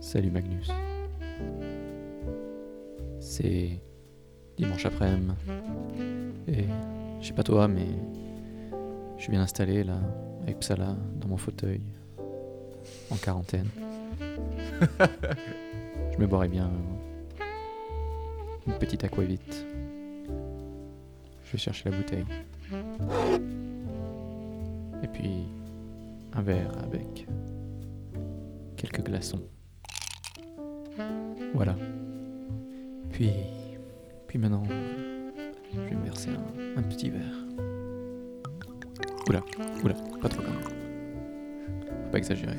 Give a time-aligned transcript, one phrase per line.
[0.00, 0.70] Salut Magnus.
[3.20, 3.78] C'est
[4.56, 5.34] dimanche après-midi.
[6.46, 6.64] Et
[7.20, 7.88] je sais pas toi, mais
[9.18, 9.98] je suis bien installé là,
[10.42, 11.82] avec Psala, dans mon fauteuil,
[13.10, 13.68] en quarantaine.
[16.10, 16.70] je me boirais bien
[18.66, 19.66] une petite aquavite.
[21.44, 22.24] Je vais chercher la bouteille.
[25.02, 25.48] Et puis
[26.32, 27.26] un verre avec
[28.76, 29.42] quelques glaçons.
[31.54, 31.74] Voilà.
[33.10, 33.30] Puis,
[34.26, 34.62] puis maintenant,
[35.72, 36.30] je vais me verser
[36.76, 37.44] un, petit verre.
[39.28, 39.40] Oula,
[39.82, 40.62] oula, pas trop quand même.
[42.04, 42.56] Faut pas exagérer.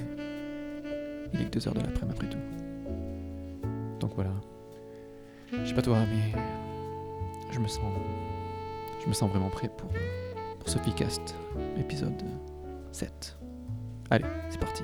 [1.33, 3.99] Il est que 2 heures de l'après-midi après tout.
[3.99, 4.31] Donc voilà.
[5.51, 6.39] Je sais pas toi, mais
[7.51, 7.81] je me sens,
[9.03, 9.89] je me sens vraiment prêt pour,
[10.59, 11.35] pour ce Picast,
[11.77, 12.23] épisode
[12.91, 13.38] 7.
[14.11, 14.83] Allez, c'est parti.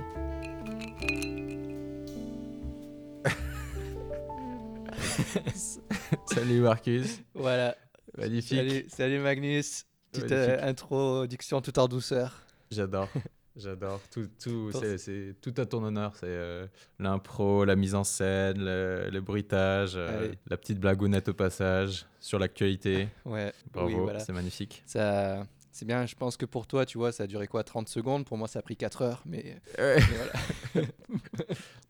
[6.27, 7.21] Salut Marcus.
[7.33, 7.75] Voilà.
[8.17, 8.57] Magnifique.
[8.57, 9.85] Salut, salut Magnus.
[10.11, 10.59] Petite Magnifique.
[10.61, 12.41] euh, introduction tout en douceur.
[12.71, 13.09] J'adore.
[13.57, 14.01] J'adore.
[14.11, 16.13] Tout, tout, c'est, tout à ton honneur.
[16.15, 16.67] C'est euh,
[16.99, 22.37] l'impro, la mise en scène, le, le bruitage, euh, la petite blagounette au passage sur
[22.37, 23.07] l'actualité.
[23.23, 23.53] Ouais.
[23.71, 24.19] Bravo, Oui, voilà.
[24.19, 24.83] c'est magnifique.
[24.85, 26.05] Ça, c'est bien.
[26.05, 28.25] Je pense que pour toi, tu vois, ça a duré quoi 30 secondes?
[28.25, 29.21] Pour moi, ça a pris 4 heures.
[29.25, 30.87] Mais, mais voilà.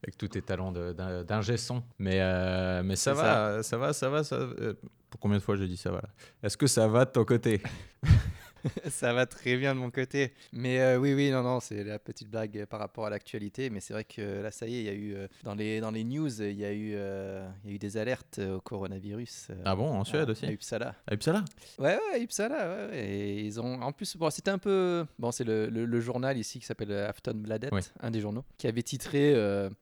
[0.04, 1.84] Avec tous tes talents d'ingé son.
[2.00, 3.78] Mais, euh, mais ça C'est va, ça.
[3.78, 4.74] va, ça va, ça euh,
[5.12, 6.02] Pour combien de fois j'ai dit ça va
[6.42, 7.62] Est-ce que ça va de ton côté?
[8.90, 10.34] ça va très bien de mon côté.
[10.54, 13.70] Mais euh, oui, oui, non, non, c'est la petite blague par rapport à l'actualité.
[13.70, 15.80] Mais c'est vrai que là, ça y est, il y a eu euh, dans les
[15.80, 18.62] dans les news, il y a eu euh, il y a eu des alertes au
[18.62, 19.48] coronavirus.
[19.66, 20.96] Ah bon, en Suède à- aussi À Uppsala.
[21.08, 21.44] À Uppsala
[21.80, 23.06] Ouais, ouais, Uppsala, ouais, ouais.
[23.08, 26.38] Et ils ont, en plus, bon, c'était un peu, bon, c'est le, le- le journal
[26.38, 27.82] ici qui s'appelle Aftonbladet, Ouais.
[28.02, 29.36] un des journaux, qui avait titré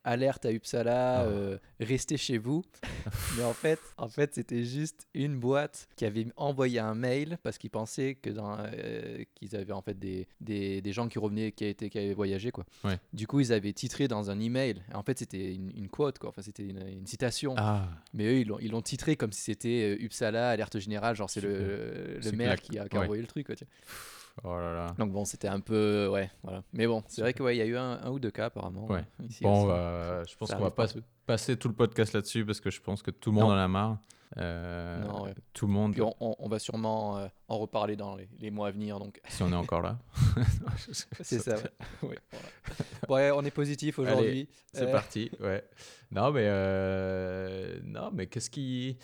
[0.04, 1.58] Alerte à Uppsala, Ah.
[1.80, 2.64] restez chez vous.
[3.38, 7.58] Mais en fait, en fait, c'était juste une boîte qui avait envoyé un mail parce
[7.58, 11.52] qu'ils pensaient que dans, euh, qu'ils avaient en fait des, des, des gens qui revenaient,
[11.52, 12.66] qui, étaient, qui avaient voyagé, quoi.
[12.84, 12.98] Ouais.
[13.14, 14.82] Du coup, ils avaient titré dans un email.
[14.94, 16.30] En fait, c'était une, une quote, quoi.
[16.30, 17.54] Enfin, c'était une, une citation.
[17.58, 21.16] Ah, Mais eux, ils l'ont, ils l'ont titré comme si c'était euh, Uppsala, alerte générale,
[21.16, 23.06] genre c'est le, le maire qui a, qui a ouais.
[23.06, 23.46] envoyé le truc.
[23.46, 23.66] Quoi, tu
[24.44, 24.96] oh là là.
[24.98, 26.08] Donc bon, c'était un peu...
[26.12, 26.64] Ouais, voilà.
[26.74, 28.88] Mais bon, c'est vrai qu'il ouais, y a eu un, un ou deux cas apparemment.
[28.88, 29.04] Ouais.
[29.28, 30.88] Ici, Bon, bah, je pense qu'on va pas
[31.26, 33.56] passer tout le podcast là-dessus parce que je pense que tout le monde Non.
[33.56, 34.00] en a marre.
[34.38, 35.36] Euh, Non, ouais.
[35.54, 38.50] Tout le monde, Puis on, on- on va sûrement euh, en reparler dans les, les
[38.52, 39.00] mois à venir.
[39.00, 40.00] Donc si on est encore là.
[41.22, 41.56] c'est ça.
[42.02, 42.18] Ouais.
[43.08, 43.36] Voilà.
[43.36, 44.48] On est positif aujourd'hui.
[44.72, 45.64] C'est Euh, parti, ouais.
[46.12, 46.48] Non, mais,
[47.84, 48.98] non, mais qu'est-ce qui.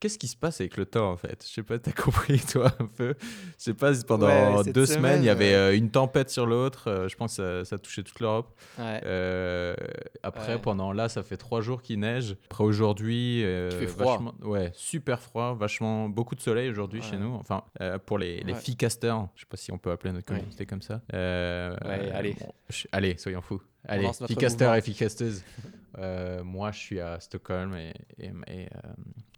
[0.00, 1.44] Qu'est-ce qui se passe avec le temps en fait?
[1.44, 3.14] Je sais pas, t'as compris toi un peu?
[3.20, 3.24] Je
[3.64, 4.28] sais pas, pendant
[4.62, 6.88] Ouais, deux semaines, il y avait euh, une tempête sur l'autre.
[6.88, 8.56] euh, je pense que ça, ça touchait toute l'Europe.
[8.78, 9.00] ouais.
[9.04, 9.74] Euh,
[10.22, 10.60] après, Ouais.
[10.60, 12.36] pendant là, ça fait trois jours qu'il neige.
[12.50, 14.12] Après aujourd'hui, Il fait froid.
[14.18, 17.34] vachement- ouais, super froid, vachement beaucoup de soleil aujourd'hui chez nous.
[17.34, 17.64] Enfin,
[18.06, 18.60] pour les, les Ouais.
[18.60, 21.00] ficasters, je sais pas si on peut appeler notre communauté comme ça.
[21.12, 22.36] Ouais, allez.
[22.38, 23.60] bon, je- allez, soyons fous.
[23.88, 24.04] Allez,
[24.76, 25.42] et ficasteuses.
[25.98, 28.92] Euh, moi, je suis à Stockholm et, et- et, euh,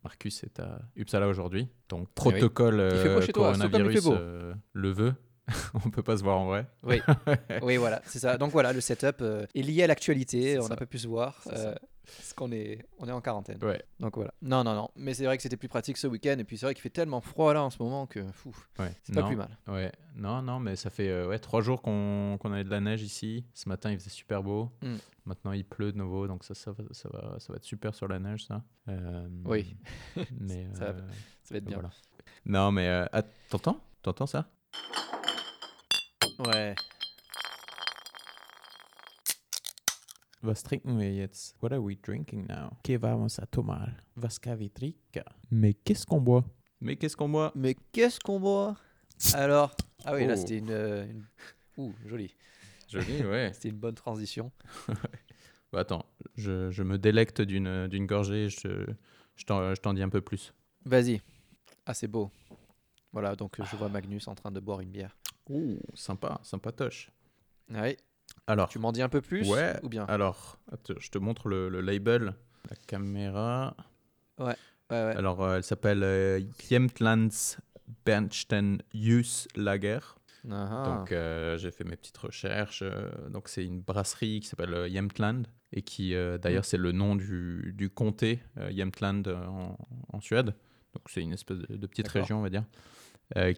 [0.04, 1.68] Marcus est à Uppsala aujourd'hui.
[1.88, 5.14] Donc, protocole Eh fait beau euh, chez coronavirus euh, le veut.
[5.84, 6.66] on peut pas se voir en vrai.
[6.82, 7.00] Oui,
[7.62, 8.36] oui, voilà, c'est ça.
[8.36, 10.58] Donc voilà, le setup euh, est lié à l'actualité.
[10.60, 11.40] On n'a pas pu se voir
[12.16, 13.62] parce qu'on est, on est en quarantaine.
[13.64, 13.82] Ouais.
[13.98, 14.32] Donc voilà.
[14.42, 14.88] Non, non, non.
[14.96, 16.36] Mais c'est vrai que c'était plus pratique ce week-end.
[16.38, 18.92] Et puis c'est vrai qu'il fait tellement froid là en ce moment que fou, Ouais.
[19.02, 19.26] c'est pas Non.
[19.28, 19.56] plus mal.
[19.68, 22.80] Ouais, non, non, mais ça fait euh, ouais, trois jours qu'on qu'on avait de la
[22.80, 23.44] neige ici.
[23.54, 24.70] Ce matin, il faisait super beau.
[24.82, 24.96] Mm.
[25.26, 27.94] Maintenant, il pleut de nouveau, donc ça, ça, va, ça, va, ça va être super
[27.94, 28.62] sur la neige, ça.
[28.88, 29.76] Euh, Oui.
[30.40, 31.08] Mais, Ça va- euh,
[31.44, 31.76] Ça va être bien.
[31.76, 31.90] voilà.
[32.46, 33.78] Non, mais euh, ah, t'entends?
[34.02, 34.48] T'entends ça?
[36.46, 36.74] Ouais.
[40.42, 41.54] Was trinken wir jetzt?
[41.62, 42.70] What are we drinking now?
[42.82, 43.92] Que vamos a tomar?
[44.16, 44.38] Was?
[45.50, 46.44] Mais qu'est-ce qu'on boit
[46.80, 48.76] Mais qu'est-ce qu'on boit Mais qu'est-ce qu'on boit
[49.34, 49.74] Alors.
[50.04, 50.36] Ah oui, là Oh.
[50.36, 51.26] c'était une, une-
[51.76, 52.34] Ouh, joli.
[52.88, 53.50] Joli, ouais.
[53.54, 54.50] C'était une bonne transition.
[55.72, 56.04] Bah, attends,
[56.34, 58.86] je, je me délecte d'une d'une gorgée, je,
[59.36, 60.52] je t'en je t'en dis un peu plus.
[60.84, 61.20] Vas-y.
[61.86, 62.32] Ah, c'est beau.
[63.12, 65.16] Voilà, donc je vois Magnus en train de boire une bière.
[65.48, 67.12] Ouh, sympa, sympatoche.
[67.72, 67.96] Ouais.
[68.46, 69.78] Alors, Tu m'en dis un peu plus Ouais.
[69.82, 72.34] Ou bien Alors, attends, je te montre le, le label,
[72.68, 73.76] la caméra.
[74.38, 74.56] Ouais,
[74.90, 74.96] ouais.
[75.16, 77.58] Alors, euh, elle s'appelle euh, Jämtlands
[78.04, 80.00] Bernstein Jus Lager.
[80.50, 82.82] Ah, Donc, euh, j'ai fait mes petites recherches.
[82.82, 87.72] euh, donc, c'est une brasserie qui s'appelle Jämtland et qui, d'ailleurs, c'est le nom du,
[87.76, 88.40] du comté
[88.70, 89.76] Jämtland euh, en,
[90.12, 90.54] en Suède.
[90.94, 92.64] Donc, c'est une espèce de, de petite région, on va dire.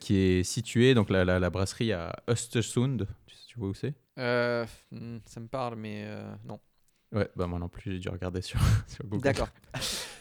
[0.01, 3.07] qui est située, donc la, la, la brasserie à Östersund.
[3.53, 3.93] Tu, vois où c'est?
[4.19, 6.59] Euh, hmm, ça me parle, mais euh, non.
[7.15, 9.23] Ouais, bah moi non plus, j'ai dû regarder sur, sur Google.
[9.23, 9.49] D'accord.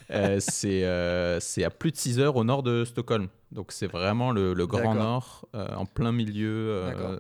[0.10, 3.30] Euh, c'est euh, c'est à plus de 6 heures au nord de Stockholm.
[3.52, 6.50] Donc c'est vraiment le, le grand nord, euh, en plein milieu,
[6.86, 7.18] euh,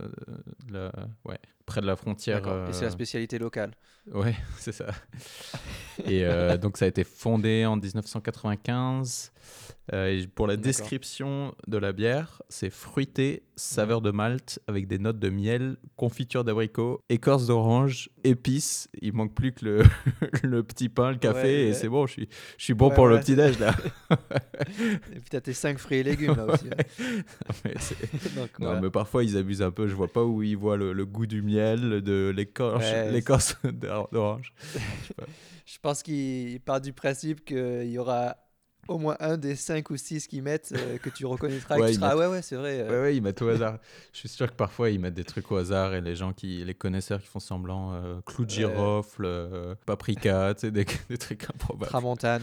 [0.72, 0.92] la-
[1.26, 2.40] ouais, près de la frontière.
[2.70, 3.72] Et c'est la euh, spécialité locale.
[4.14, 4.88] Ouais, c'est ça.
[6.06, 6.24] et
[6.62, 9.32] donc ça a été fondé en 1995.
[9.94, 15.00] Euh, et pour la description de la bière, c'est fruité, saveur de malt avec des
[15.00, 18.90] notes de miel, confiture d'abricot, écorce d'orange, épices.
[19.02, 19.84] Il manque plus que le,
[20.44, 21.74] le petit pain, le café Ouais, et ouais.
[21.74, 22.06] c'est bon.
[22.08, 23.74] Je suis, je suis bon pour le ouais, petit déj là.
[25.12, 26.66] Et puis t'as tes 5 fruits et légumes là aussi.
[27.66, 27.96] Mais c'est-
[28.36, 28.82] Donc, non, voilà.
[28.82, 29.88] mais parfois ils abusent un peu.
[29.88, 32.84] Je vois pas où ils voient le, le goût du miel, de l'écorce,
[33.64, 33.72] Ouais,
[34.12, 34.54] d'orange.
[35.66, 38.36] Je pense qu'il part du principe qu'il y aura
[38.88, 41.86] au moins un des 5 ou 6 qu'ils mettent euh, que tu reconnaîtras et Ouais,
[41.88, 42.80] que tu ils seras, ah ouais, ouais, c'est vrai.
[42.82, 43.78] euh, Ouais, ouais, ils mettent au hasard.
[44.12, 46.64] Je suis sûr que parfois ils mettent des trucs au hasard et les gens qui,
[46.66, 48.56] les connaisseurs qui font semblant, euh, clou de Ouais.
[48.58, 51.90] girofle, euh, paprika, tu sais, des, des trucs improbables.
[51.90, 52.42] Tramontane.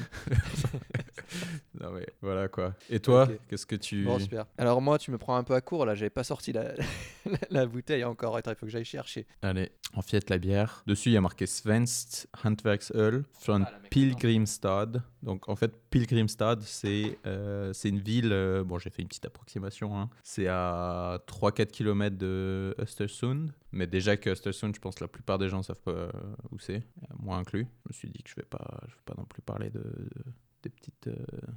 [1.80, 2.74] Non, mais voilà quoi.
[2.90, 4.04] Et toi, qu'est-ce que tu.
[4.04, 4.46] Bon, super.
[4.56, 6.72] Alors moi, tu me prends un peu à court là, j'avais pas sorti la,
[7.26, 8.36] la, la bouteille encore.
[8.36, 9.26] Attends, il faut que j'aille chercher.
[9.42, 10.82] Allez, on fiette la bière.
[10.86, 15.02] Dessus, il y a marqué Svensk Handwerksöl från Ah, Pilgrimstad.
[15.22, 18.32] Donc, en fait, Pilgrimstad, c'est euh, c'est une ville.
[18.32, 19.98] euh, bon, j'ai fait une petite approximation.
[19.98, 20.10] hein.
[20.22, 23.52] C'est à 3-4 km de Östersund.
[23.72, 26.10] Mais déjà que Östersund, je pense que la plupart des gens savent pas euh,
[26.50, 27.66] où c'est, euh, moi inclus.
[27.84, 29.80] Je me suis dit que je vais pas, je vais pas non plus parler de,
[29.80, 30.32] de-
[30.62, 31.16] des, petites, euh,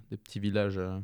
[0.09, 0.99] des petits villages euh,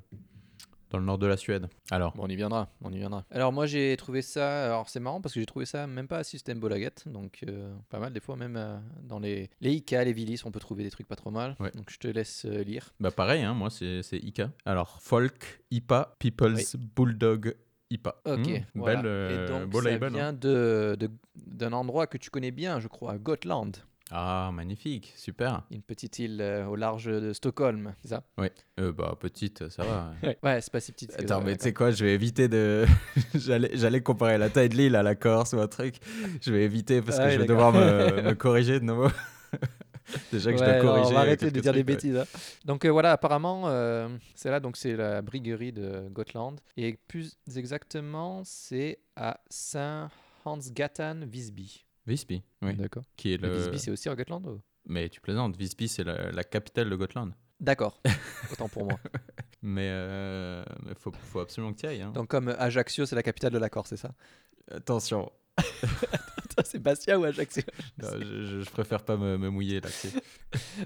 [0.90, 1.68] dans le nord de la Suède.
[1.92, 3.26] Alors, Bon, on y viendra, on y viendra.
[3.32, 4.66] Alors moi, j'ai trouvé ça.
[4.68, 7.76] Alors c'est marrant parce que j'ai trouvé ça même pas à System Bolaget, donc euh,
[7.90, 10.84] pas mal des fois même euh, dans les les Ika, les Vilis, on peut trouver
[10.84, 11.56] des trucs pas trop mal.
[11.60, 11.72] Ouais.
[11.76, 12.94] Donc je te laisse euh, lire.
[13.02, 14.52] Bah pareil, hein, moi c'est Ika.
[14.66, 17.56] Alors folk, IPA, People's Bulldog
[17.90, 18.22] IPA.
[18.26, 18.48] Ok.
[18.48, 19.02] Mmh, voilà.
[19.02, 20.10] belle, Et donc beau ça label.
[20.14, 20.16] hein.
[20.16, 23.72] vient de de- d'un endroit que tu connais bien, je crois, Gotland,
[24.10, 25.64] Ah magnifique, super.
[25.70, 28.24] une petite île euh, au large de Stockholm, c'est ça?
[28.80, 30.14] Euh, bah petite, ça va.
[30.24, 31.10] Ouais, ouais c'est pas si petite.
[31.10, 32.86] que ça, Attends, mais tu sais quoi, je vais éviter de.
[33.36, 35.96] J'allais comparer la taille de l'île à la Corse ou un truc.
[36.42, 39.10] Je vais éviter parce que oui, je vais devoir me, me corriger de nouveau.
[40.32, 41.10] Déjà que je dois corriger.
[41.10, 41.84] on va arrêter de dire des ouais.
[41.84, 42.16] bêtises.
[42.16, 42.26] hein.
[42.64, 46.56] Donc euh, voilà, apparemment, euh, c'est là, donc c'est la briguerie de Gotland.
[46.78, 51.87] Et plus exactement, c'est à Saint-Hans-Gatan, Visby.
[52.08, 52.76] Visby, oui.
[52.76, 53.04] D'accord.
[53.18, 53.54] Qui est Mais le...
[53.56, 56.96] Visby, c'est aussi en Gotland ou- Mais tu plaisantes, Visby c'est la, la capitale de
[56.96, 57.34] Gotland.
[57.60, 58.02] D'accord.
[58.52, 59.00] Autant pour moi.
[59.62, 59.88] Mais
[60.88, 62.02] il faut, faut absolument que tu ailles.
[62.02, 62.12] hein.
[62.12, 64.14] Donc comme Ajaccio, c'est la capitale de la Corse, c'est ça?
[64.72, 65.32] Attention,
[66.80, 67.64] Bastia ou Ajaccio?
[67.98, 70.10] Non, je, préfère pas me, me mouiller là-dessus.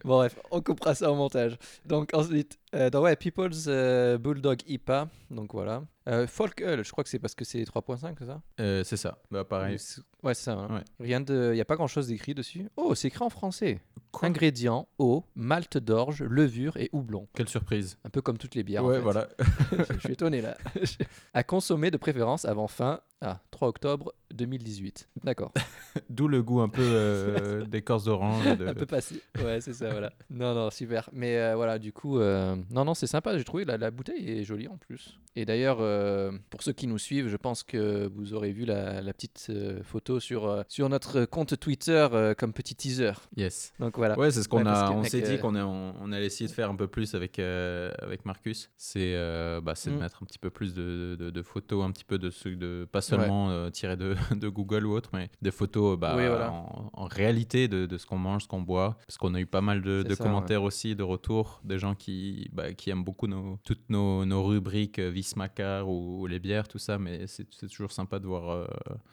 [0.03, 1.57] Bon bref, on coupera ça au montage.
[1.85, 5.83] Donc ensuite, euh, donc, ouais, People's euh, Bulldog IPA, donc voilà.
[6.09, 8.41] Euh, Folk Ale, je crois que c'est parce que c'est 3.5, c'est ça?
[8.59, 9.77] Euh, c'est ça, bah pareil.
[10.23, 10.53] Ouais, c'est ça.
[10.53, 10.75] hein.
[10.75, 10.83] Ouais.
[10.99, 12.69] Rien de, il y a pas grand chose d'écrit dessus.
[12.75, 13.79] Oh, c'est écrit en français.
[14.11, 14.27] Quoi?
[14.27, 17.27] Ingrédients eau, malt d'orge, levure et houblon.
[17.35, 17.97] Quelle surprise.
[18.03, 18.83] Un peu comme toutes les bières.
[18.83, 19.01] en ouais, fait.
[19.01, 19.27] voilà.
[19.93, 20.57] je suis étonné là.
[21.33, 25.07] à consommer de préférence avant fin ah, 3 octobre 2018.
[25.23, 25.53] D'accord.
[26.09, 28.57] D'où le goût un peu euh, d'écorce d'orange.
[28.57, 29.21] de- Un peu passé.
[29.43, 30.11] Ouais, c'est ça, voilà.
[30.31, 31.07] Non, non, super.
[31.13, 33.37] Mais euh, voilà, du coup, euh, non, non, c'est sympa.
[33.37, 35.17] J'ai trouvé la, la bouteille est jolie en plus.
[35.35, 39.01] Et d'ailleurs, euh, pour ceux qui nous suivent, je pense que vous aurez vu la,
[39.01, 43.13] la petite euh, photo sur, euh, sur notre compte Twitter euh, comme petit teaser.
[43.37, 43.73] Yes.
[43.79, 44.17] Donc voilà.
[44.19, 44.91] Ouais, c'est ce qu'on Ouais, a.
[44.91, 47.91] On s'est dit qu'on on, on allait essayer de faire un peu plus avec euh,
[47.99, 48.69] avec Marcus.
[48.77, 49.99] C'est euh, bah, c'est de Mm.
[49.99, 52.87] mettre un petit peu plus de, de, de photos, un petit peu de ce de
[52.91, 56.51] pas seulement euh, tirées de, de Google ou autre, mais des photos bah, Oui, voilà.
[56.51, 58.97] en, en réalité de, de ce qu'on mange, ce qu'on boit.
[59.07, 61.79] Parce qu'on a eu pas mal de, C'est de ça, commentaires aussi, de retours, des
[61.79, 66.27] gens qui bah, qui aiment beaucoup nos toutes nos, nos rubriques euh, Vismacar ou, ou
[66.27, 66.97] les bières, tout ça.
[66.97, 68.67] Mais c'est c'est toujours sympa de voir euh,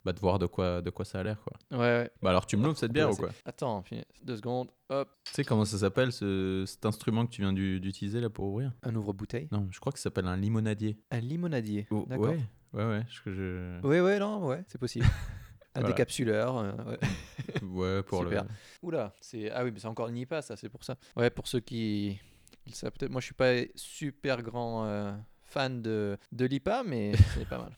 [0.05, 1.53] bah, de voir de quoi de quoi ça a l'air quoi.
[1.79, 2.11] Ouais, ouais.
[2.23, 3.31] Bah alors tu me l'ouvres cette bière ou quoi?
[3.45, 3.85] Attends,
[4.23, 4.69] deux secondes.
[4.91, 8.31] Hop, Tu sais comment ça s'appelle ce, cet instrument que tu viens d'u- d'utiliser là
[8.31, 8.73] pour ouvrir?
[8.83, 9.49] Un ouvre-bouteille.
[9.53, 10.97] Non, je crois que ça s'appelle un limonadier.
[11.11, 11.87] Un limonadier.
[11.91, 12.29] Oh, D'accord.
[12.31, 12.39] ouais,
[12.73, 13.03] ouais, ouais.
[13.11, 15.05] Je, je- Oui, ouais, non, ouais, c'est possible.
[15.75, 15.89] un Voilà.
[15.89, 16.57] décapsuleur.
[16.57, 16.99] euh, ouais.
[17.63, 18.45] ouais, pour Super.
[18.45, 18.49] le.
[18.83, 20.97] Oula, c'est ah oui, mais c'est encore Nipa, ça, c'est pour ça.
[21.17, 22.19] Ouais, pour ceux qui
[22.73, 23.11] peut-être.
[23.11, 25.13] Moi, je suis pas super grand euh,
[25.45, 27.73] fan de de l'IPA, mais c'est pas mal.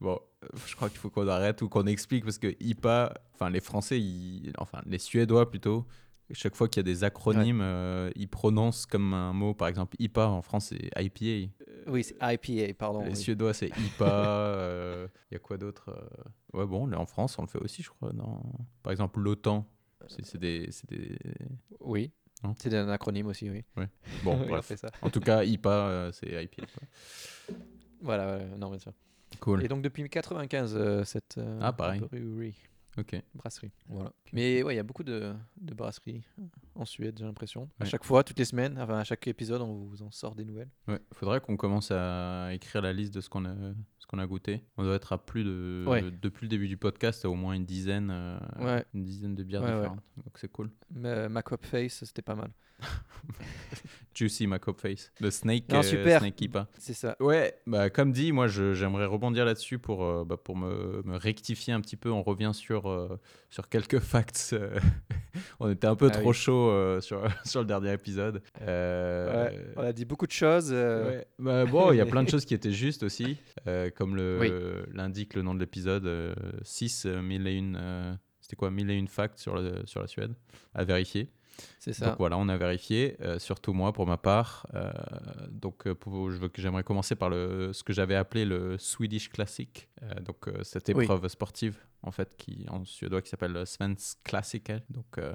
[0.00, 3.48] Bon, euh, je crois qu'il faut qu'on arrête ou qu'on explique parce que IPA, enfin
[3.50, 5.86] les Français, ils- enfin les Suédois plutôt,
[6.32, 9.96] chaque fois qu'il y a des acronymes, euh, ils prononcent comme un mot, par exemple
[9.98, 11.50] IPA en France c'est IPA.
[11.86, 13.02] Oui, c'est IPA, pardon.
[13.04, 13.16] les oui.
[13.16, 14.04] Suédois c'est IPA.
[14.04, 17.58] euh, Il y a quoi d'autre euh Ouais, bon, là, en France on le fait
[17.58, 18.12] aussi, je crois.
[18.12, 18.42] Dans...
[18.82, 19.66] Par exemple, l'OTAN.
[20.08, 21.18] C'est des, c'est des-
[21.80, 22.12] Oui.
[22.58, 23.64] C'est un acronyme aussi, oui.
[24.24, 24.64] Bon, Oui, on bref.
[24.66, 24.90] fait ça.
[25.02, 26.66] En tout cas, IPA, euh, c'est IPA.
[26.66, 27.56] quoi.
[28.00, 28.92] Voilà, ouais, non, bien sûr.
[29.40, 29.64] Cool.
[29.64, 32.00] Et donc depuis 95, euh, cette euh, Ah, pareil.
[32.00, 32.54] brewery,
[32.96, 33.20] Ok.
[33.34, 33.72] brasserie.
[33.88, 34.12] Voilà.
[34.32, 36.22] Mais ouais, il y a beaucoup de, de brasseries
[36.74, 37.68] en Suède, j'ai l'impression.
[37.80, 37.90] À Ouais.
[37.90, 40.70] chaque fois, toutes les semaines, enfin à chaque épisode, on vous en sort des nouvelles.
[40.88, 43.54] Ouais, faudrait qu'on commence à écrire la liste de ce qu'on a,
[44.06, 44.62] ce qu'on a goûté.
[44.76, 46.00] On doit être à plus de, Ouais.
[46.22, 48.84] depuis le début du podcast, à au moins une dizaine, euh, Ouais.
[48.94, 50.00] une dizaine de bières Ouais, différentes.
[50.16, 50.70] Donc c'est cool.
[50.94, 52.52] Mais Macop Face, c'était pas mal.
[54.14, 55.12] Juicy Macop Face.
[55.20, 56.20] Le Snake, Non, euh, super.
[56.20, 56.68] Snake IPA.
[56.78, 57.16] C'est ça.
[57.20, 61.16] Ouais, bah, comme dit, moi je- j'aimerais rebondir là-dessus pour, euh, bah, pour me, me
[61.18, 62.10] rectifier un petit peu.
[62.10, 64.56] On revient sur, euh, sur quelques facts.
[65.60, 66.34] on était un peu Ah trop oui.
[66.34, 68.40] chaud euh, sur, sur le dernier épisode.
[68.62, 70.70] Euh, Ouais, on a dit beaucoup de choses.
[70.72, 71.26] euh, Ouais.
[71.38, 74.38] Bah, bon, il y a plein de choses qui étaient justes aussi, euh, comme le-
[74.40, 74.50] Oui.
[74.94, 77.74] l'indique le nom de l'épisode 6, 1001.
[77.74, 80.32] euh, C'était quoi 1001 facts sur, le- sur la Suède
[80.72, 81.28] à vérifier.
[81.78, 82.06] C'est ça.
[82.08, 84.66] Donc voilà, on a vérifié, euh, surtout moi pour ma part.
[84.74, 84.90] Euh,
[85.50, 88.76] donc euh, pour- je veux que j'aimerais commencer par le, ce que j'avais appelé le
[88.78, 89.88] Swedish Classic,
[90.24, 91.04] donc cette Oui.
[91.04, 94.78] épreuve sportive en fait qui en suédois qui s'appelle le Svensk Klassiker.
[94.90, 95.32] Donc euh,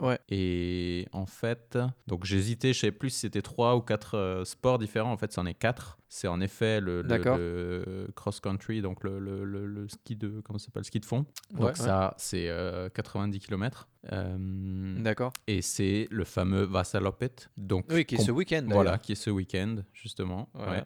[0.00, 0.18] Ouais.
[0.28, 4.78] et en fait, donc j'hésitais, je savais plus si c'était trois ou quatre euh, sports
[4.78, 5.12] différents.
[5.12, 5.98] En fait, c'en est quatre.
[6.08, 7.38] C'est en effet le, le- D'accord.
[7.38, 11.24] le cross country, donc le, le- ski de comment s'appelle, ski de fond.
[11.52, 11.74] Donc Ouais, ouais.
[11.74, 13.88] ça, c'est euh, 90 km.
[15.02, 15.32] D'accord.
[15.46, 17.30] et c'est le fameux Vasaloppet.
[17.56, 18.64] Donc, Oui, qui est ce week-end.
[18.68, 20.48] Voilà, qui est ce week-end, justement.
[20.54, 20.82] Ouais.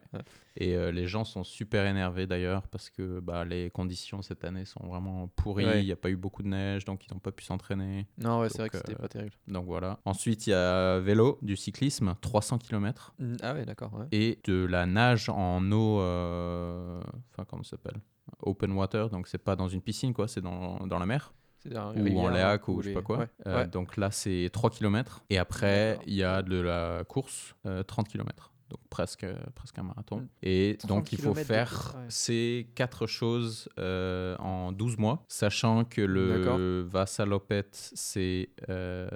[0.58, 4.64] Et euh, les gens sont super énervés d'ailleurs parce que bah, les conditions cette année
[4.64, 5.66] sont vraiment pourries.
[5.66, 5.82] Ouais.
[5.82, 8.06] Il n'y a pas eu beaucoup de neige, donc ils n'ont pas pu s'entraîner.
[8.18, 9.34] Non, ouais, c'est vrai que c'était euh, pas terrible.
[9.48, 9.98] Donc voilà.
[10.04, 13.14] Ensuite, il y a vélo, du cyclisme, 300 km.
[13.18, 13.92] Mm, Ah ouais, d'accord.
[13.94, 14.06] ouais.
[14.12, 17.00] Et de la nage en eau, euh,
[17.32, 18.00] enfin comment ça s'appelle?
[18.42, 21.32] Open water, donc c'est pas dans une piscine, quoi, c'est dans, dans la mer
[21.96, 23.18] ou en lac ou je sais pas quoi.
[23.18, 23.66] Ouais, Euh, ouais.
[23.68, 25.22] Donc là, c'est 3 km.
[25.30, 28.52] Et après, il y a de la course, euh, 30 km.
[28.70, 30.16] Donc presque, presque un marathon.
[30.20, 30.28] Mm.
[30.42, 32.04] Et 30 donc, il faut faire ouais.
[32.08, 38.50] ces quatre choses euh, en 12 mois, sachant que le Vassalopette, c'est...
[38.68, 39.08] euh,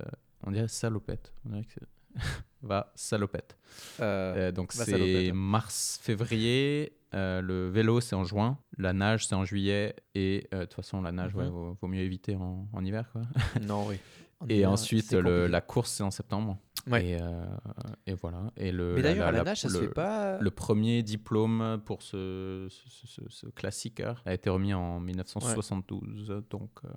[0.45, 1.33] on dirait salopette.
[1.45, 1.87] On dirait que c'est...
[2.62, 3.57] Va salopette.
[4.00, 5.33] Euh, Euh, donc va c'est salopette.
[5.35, 6.92] mars-février.
[7.14, 8.59] euh, le vélo, c'est en juin.
[8.78, 9.97] La nage, c'est en juillet.
[10.14, 11.40] Et euh, de toute façon, la nage, Mhm.
[11.40, 13.09] ouais, vaut, vaut mieux éviter en, en hiver.
[13.12, 13.23] Quoi.
[13.62, 13.97] non, oui.
[14.40, 16.59] En Et hiver, ensuite, le- la course, c'est en septembre.
[16.90, 17.09] Ouais.
[17.09, 17.44] Et, euh,
[18.06, 18.50] et voilà.
[18.56, 20.38] Et le, Mais d'ailleurs, la, la- nage, ça se le- fait pas.
[20.40, 26.42] Le premier diplôme pour ce, ce, ce, classiqueur a été remis en 1972.
[26.49, 26.88] Donc, euh,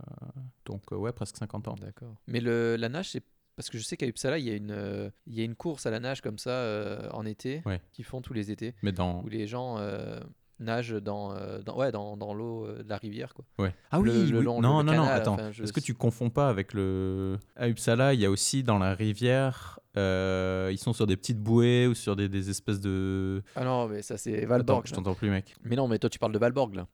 [0.66, 1.76] donc euh, ouais, presque 50 ans.
[1.82, 2.16] D'accord.
[2.28, 3.24] Mais le, la nage, c'est
[3.56, 5.56] parce que je sais qu'à Uppsala, il y a une, euh, il y a une
[5.56, 7.82] course à la nage comme ça euh, en été, Ouais.
[7.92, 9.22] qui font tous les étés, Mais dans.
[9.22, 10.20] où les gens euh,
[10.64, 13.34] nagent dans, euh, dans, ouais, dans, dans l'eau euh, de la rivière.
[13.34, 13.46] Quoi.
[13.60, 13.74] Ouais.
[13.92, 14.44] Ah Le- oui, le oui.
[14.46, 15.34] long- non, le non, non, attends.
[15.36, 17.38] enfin, je- Est-ce que tu confonds pas avec le.
[17.56, 21.40] À Uppsala, il y a aussi dans la rivière, euh, ils sont sur des petites
[21.40, 23.44] bouées ou sur des, des espèces de.
[23.56, 24.88] Ah non, mais ça c'est Attends, Valborg.
[24.88, 24.96] je là.
[24.98, 25.56] t'entends plus, mec.
[25.64, 26.88] Mais non, mais toi tu parles de Valborg là.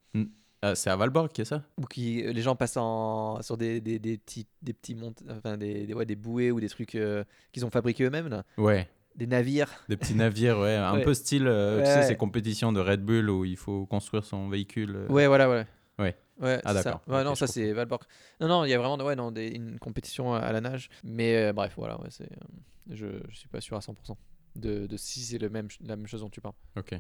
[0.61, 1.63] Ah, c'est à Valborg qui est ça?
[1.77, 5.55] Où qui, les gens passent en, sur des, des, des petits, des petits mont- enfin
[5.55, 7.23] des, des, ouais, des bouées ou des trucs euh,
[7.53, 8.43] qu'ils ont fabriqués eux-mêmes là.
[8.57, 8.89] Ouais.
[9.19, 9.69] Des navires.
[9.89, 11.03] Des petits navires, ouais, un Ouais.
[11.03, 12.07] peu style, euh, tu Ouais, sais, ouais.
[12.07, 14.95] ces compétitions de Red Bull où il faut construire son véhicule.
[14.95, 15.07] euh.
[15.09, 15.65] Ouais, voilà, ouais.
[15.99, 16.15] Ouais.
[16.41, 17.01] Ouais, Ah, d'accord.
[17.05, 18.01] Ouais, non, ça c'est Valborg.
[18.39, 20.89] Non, non, il y a vraiment ouais, non, des, une compétition à, à la nage.
[21.03, 22.35] Mais euh, bref, voilà, ouais, c'est, euh,
[22.89, 24.15] je, je suis pas sûr à 100%
[24.55, 26.55] de, de si c'est le même, la même chose dont tu parles.
[26.77, 26.95] Ok.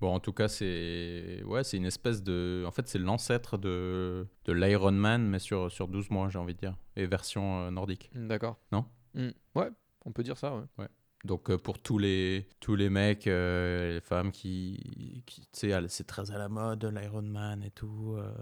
[0.00, 2.64] Bon, en tout cas, c'est ouais, c'est une espèce de.
[2.66, 6.58] En fait, c'est l'ancêtre de, de l'Ironman, mais sur, sur 12 mois, j'ai envie de
[6.58, 6.74] dire.
[6.96, 8.10] Et version nordique.
[8.14, 8.58] D'accord.
[8.72, 8.86] Non?
[9.14, 9.28] Hmm.
[9.54, 9.68] Ouais,
[10.06, 10.86] on peut dire ça, ouais.
[11.24, 15.22] Donc, euh, pour tous les, tous les mecs, euh, les femmes qui.
[15.26, 18.16] qui tu sais, c'est très à la mode, l'Ironman et tout.
[18.18, 18.32] euh,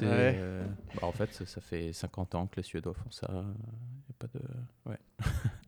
[0.00, 0.36] Ouais.
[0.38, 3.26] euh, bah, en fait, ça, ça fait 50 ans que les Suédois font ça.
[3.30, 4.40] Y a pas de.
[4.86, 4.98] Ouais.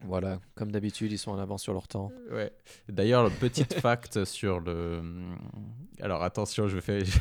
[0.06, 2.12] Voilà, comme d'habitude, ils sont en avance sur leur temps.
[2.30, 2.52] Ouais.
[2.88, 5.02] D'ailleurs, le petit fact sur le.
[6.00, 7.18] Alors attention, je fais, je,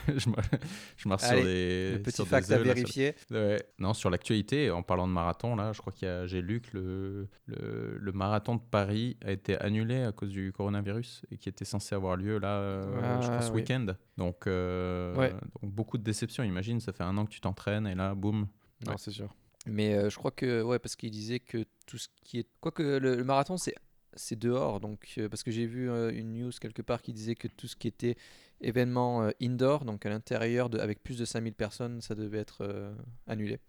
[0.98, 1.94] je marche sur des.
[1.94, 3.16] Le petit sur des à œufs, là, sur- vérifier.
[3.32, 3.62] Ouais.
[3.80, 6.60] Non, sur l'actualité, en parlant de marathon, là, je crois qu'il y a, j'ai lu
[6.62, 11.38] que le, le, le marathon de Paris a été annulé à cause du coronavirus et
[11.38, 13.62] qui était censé avoir lieu là, euh, je crois, Ah, ce oui.
[13.62, 13.86] week-end.
[14.18, 15.32] Donc, euh, Ouais.
[15.62, 16.44] donc beaucoup de déceptions.
[16.44, 18.48] Imagine, ça fait un an que tu t'entraînes et là, boum.
[18.86, 18.98] Non, Ouais.
[18.98, 19.30] c'est sûr.
[19.66, 22.48] Mais euh, je crois que, ouais, parce qu'il disait que tout ce qui est.
[22.60, 23.76] Quoique le, le marathon, c'est.
[24.16, 27.34] C'est dehors, donc euh, parce que j'ai vu euh, une news quelque part qui disait
[27.34, 28.16] que tout ce qui était
[28.64, 32.60] événement euh, indoor, donc à l'intérieur de, avec plus de 5000 personnes, ça devait être
[32.62, 32.94] euh,
[33.28, 33.60] annulé.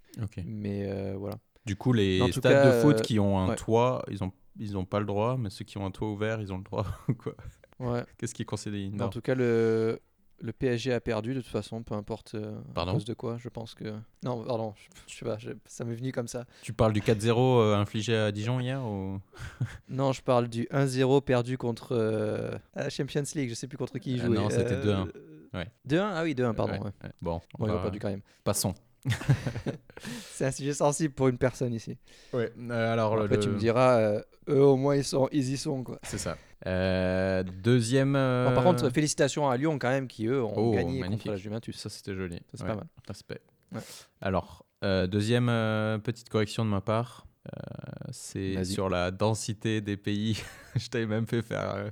[0.45, 1.39] Mais euh, voilà.
[1.67, 3.57] Du coup, les stades cas, de foot euh, qui ont un ouais.
[3.57, 6.41] toit, ils ont, ils ont pas le droit, mais ceux qui ont un toit ouvert,
[6.41, 6.87] ils ont le droit.
[7.19, 7.35] quoi?
[7.81, 8.05] Ouais.
[8.19, 9.11] Qu'est-ce qui est considéré Mais En indoor?
[9.11, 10.01] tout cas, le,
[10.41, 13.37] Le PSG a perdu de toute façon, peu importe euh, à cause de quoi.
[13.39, 13.85] Je pense que.
[14.25, 16.45] Non, pardon, je, je sais pas, je- ça m'est venu comme ça.
[16.63, 19.21] Tu parles du 4-0 euh, infligé à Dijon hier ou...
[19.89, 23.49] Non, je parle du 1-0 perdu contre euh, la Champions League.
[23.51, 24.37] Je sais plus contre qui il Euh, jouait.
[24.37, 25.09] non, c'était 2-1.
[25.55, 25.69] Ouais.
[25.89, 26.73] 2-1 Ah oui, 2-1, pardon.
[26.73, 26.85] Ouais, ouais.
[27.05, 27.11] ouais.
[27.23, 28.23] Bon, on Bon, ils ont va- perdu quand même.
[28.43, 28.75] passons.
[30.33, 31.97] C'est un sujet sensible pour une personne ici.
[32.33, 32.53] Ouais.
[32.71, 35.83] alors Après, le- tu me diras, euh, eux au moins ils, sont, ils y sont.
[35.85, 35.99] Quoi.
[36.03, 36.37] C'est ça.
[36.67, 38.13] Euh, deuxième.
[38.13, 41.23] Bon, par euh, contre, félicitations à Lyon quand même qui eux ont Oh, gagné magnifique.
[41.25, 41.77] contre la Juventus.
[41.79, 42.37] ça c'était joli.
[42.37, 42.87] Ça, c'est Ouais, pas mal.
[43.07, 43.41] Respect.
[43.73, 43.81] Ouais.
[44.21, 47.27] Alors, euh, deuxième euh, petite correction de ma part.
[47.47, 50.43] Euh, c'est sur la densité des pays.
[50.77, 51.91] je t'avais même fait faire euh,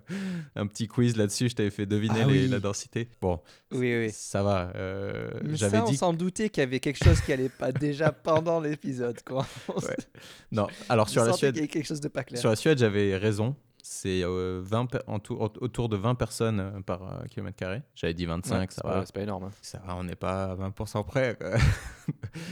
[0.56, 1.48] un petit quiz là-dessus.
[1.50, 2.48] Je t'avais fait deviner Ah les- oui.
[2.48, 3.08] la densité.
[3.20, 3.40] Bon,
[3.72, 4.10] Oui, oui.
[4.12, 4.72] ça va.
[4.76, 5.96] euh, Mais J'avais ça, on dit.
[5.96, 9.20] s'en doutait qu'il y avait quelque chose qui allait pas déjà pendant l'épisode.
[9.24, 9.46] Quoi.
[9.68, 9.96] On Ouais.
[10.52, 12.40] Non, alors sur la Suède, y avait quelque chose de pas clair.
[12.40, 13.54] Sur la Suède, j'avais raison.
[13.84, 17.82] C'est euh, 20 per- en tout- au- autour de 20 personnes par kilomètre carré.
[17.96, 19.04] J'avais dit 25, Ouais, ça va.
[19.04, 19.44] c'est pas énorme.
[19.44, 19.50] hein.
[19.60, 21.36] Ça va, on n'est pas à 20% près.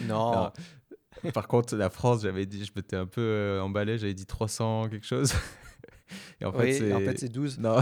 [0.08, 0.50] Non.
[1.34, 4.88] Par contre, la France, j'avais dit, je m'étais un peu euh, emballé, j'avais dit 300
[4.90, 5.32] quelque chose.
[6.40, 6.92] Et en fait, oui, c'est.
[6.94, 7.58] en fait, c'est 12.
[7.58, 7.80] Non.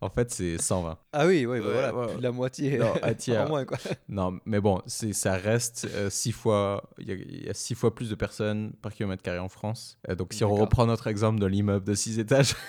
[0.00, 0.98] en fait, c'est 120.
[1.12, 2.06] Ah oui, oui, bah Ouais, voilà, ouais.
[2.08, 2.78] plus de la moitié.
[2.78, 3.44] Non, un tiers.
[3.46, 3.78] en moins, quoi.
[4.08, 6.90] Non, mais bon, c'est, ça reste 6 fois.
[6.98, 9.98] Il y, y a 6 fois plus de personnes par kilomètre carré en France.
[10.08, 12.54] Euh, donc, si on reprend notre exemple de l'immeuble de 6 étages,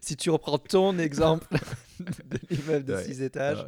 [0.00, 1.46] Si tu reprends ton exemple
[2.04, 3.04] de l'immeuble de Ouais.
[3.04, 3.64] 6 étages,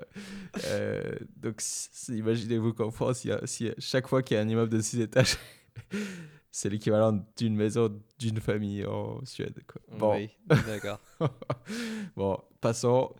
[0.66, 1.02] Euh,
[1.36, 1.62] donc,
[2.08, 4.80] imaginez-vous qu'en France, il y a, si chaque fois qu'il y a un immeuble de
[4.80, 5.36] 6 étages,
[6.50, 9.58] c'est l'équivalent d'une maison d'une famille en Suède.
[9.66, 9.80] Quoi.
[9.98, 10.30] Bon, oui,
[10.66, 11.00] d'accord.
[12.16, 13.14] bon passons.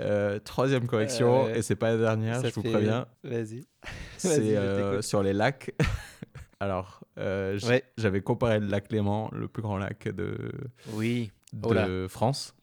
[0.00, 3.06] Euh, troisième correction, Euh, et c'est pas la dernière, je vous fait- préviens.
[3.24, 3.66] Vas-y.
[4.16, 5.74] C'est euh, sur les lacs.
[6.60, 7.82] Alors, euh, Ouais.
[7.98, 10.36] j'avais comparé le lac Léman, le plus grand lac de,
[10.92, 12.08] Oui, de Oh.
[12.08, 12.54] France,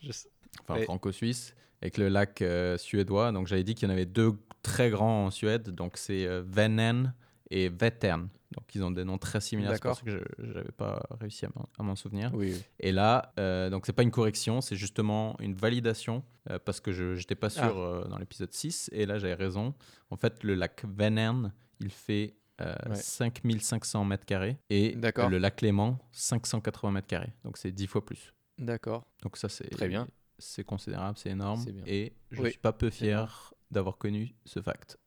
[0.62, 0.84] enfin Ouais.
[0.86, 3.32] franco-suisse, avec le lac euh, suédois.
[3.32, 6.44] Donc j'avais dit qu'il y en avait deux très grands en Suède, donc c'est euh,
[6.46, 7.14] Vänern
[7.50, 8.30] et Vättern.
[8.56, 11.84] Donc ils ont des noms très similaires, c'est pour que je n'avais pas réussi à
[11.84, 12.32] m'en- souvenir.
[12.34, 12.64] Oui, oui.
[12.80, 16.92] Et là, euh, donc c'est pas une correction, c'est justement une validation euh, parce que
[16.94, 17.78] je n'étais pas sûr Ah.
[17.78, 19.74] euh, dans l'épisode 6 et là j'avais raison.
[20.12, 22.96] En fait, le lac Vänern, il fait euh, Ouais.
[22.96, 27.34] 5500 mètres carrés et le lac Léman 580 mètres carrés.
[27.44, 28.34] Donc c'est 10 fois plus.
[28.58, 29.06] D'accord.
[29.24, 30.08] Donc ça c'est Très bien.
[30.40, 34.98] C'est considérable, c'est énorme et je Oui, suis pas peu fier d'avoir connu ce fact.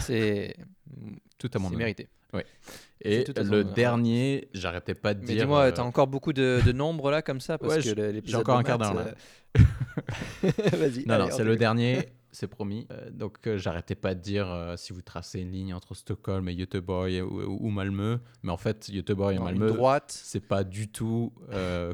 [0.00, 0.54] C'est
[1.38, 1.78] Tout à mon c'est honneur.
[1.78, 2.08] mérité.
[3.00, 3.74] Et à son le honneur.
[3.74, 5.44] dernier, j'arrêtais pas de Mais dire.
[5.44, 7.94] dis-moi, euh, t'as encore beaucoup de, de nombres là comme ça parce Ouais, que j'ai-
[8.36, 9.14] encore un quart d'heure, là.
[9.56, 9.62] euh,
[10.72, 11.06] Vas-y.
[11.06, 12.86] Non, allez, non, on c'est le dernier, c'est promis.
[12.92, 16.48] Euh, donc, euh, j'arrêtais pas de dire euh, si vous tracez une ligne entre Stockholm
[16.48, 18.18] et Göteborg ou, ou Malmö.
[18.44, 20.12] Mais en fait, Göteborg et Non, Malmö, droite.
[20.12, 21.32] c'est pas du tout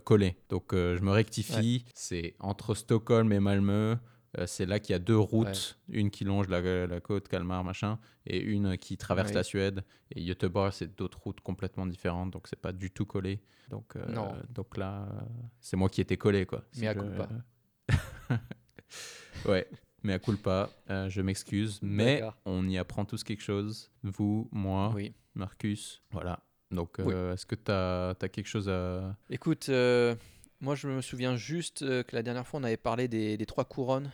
[0.04, 0.36] collé.
[0.50, 1.84] Donc, je me rectifie.
[1.94, 3.96] C'est entre Stockholm et Malmö.
[4.46, 7.98] c'est là qu'il y a deux routes, une qui longe la, la côte Kalmar, machin,
[8.26, 9.82] et une qui traverse la Suède.
[10.14, 13.40] Et Göteborg, c'est d'autres routes complètement différentes, donc c'est pas du tout collé.
[13.70, 14.34] Donc, Non.
[14.50, 15.08] donc là,
[15.60, 16.64] c'est moi qui étais collé, quoi.
[16.72, 17.28] Si Mea je- culpa.
[19.48, 19.66] ouais,
[20.04, 23.90] mais à culpa, euh, je m'excuse, mais on y apprend tous quelque chose.
[24.04, 25.14] Vous, moi, Oui.
[25.34, 26.38] Marcus, voilà.
[26.70, 27.12] Donc, Oui.
[27.14, 29.16] euh, est-ce que tu as, quelque chose à.
[29.30, 30.14] Écoute, euh,
[30.60, 33.64] moi je me souviens juste que la dernière fois on avait parlé des, des trois
[33.64, 34.10] couronnes,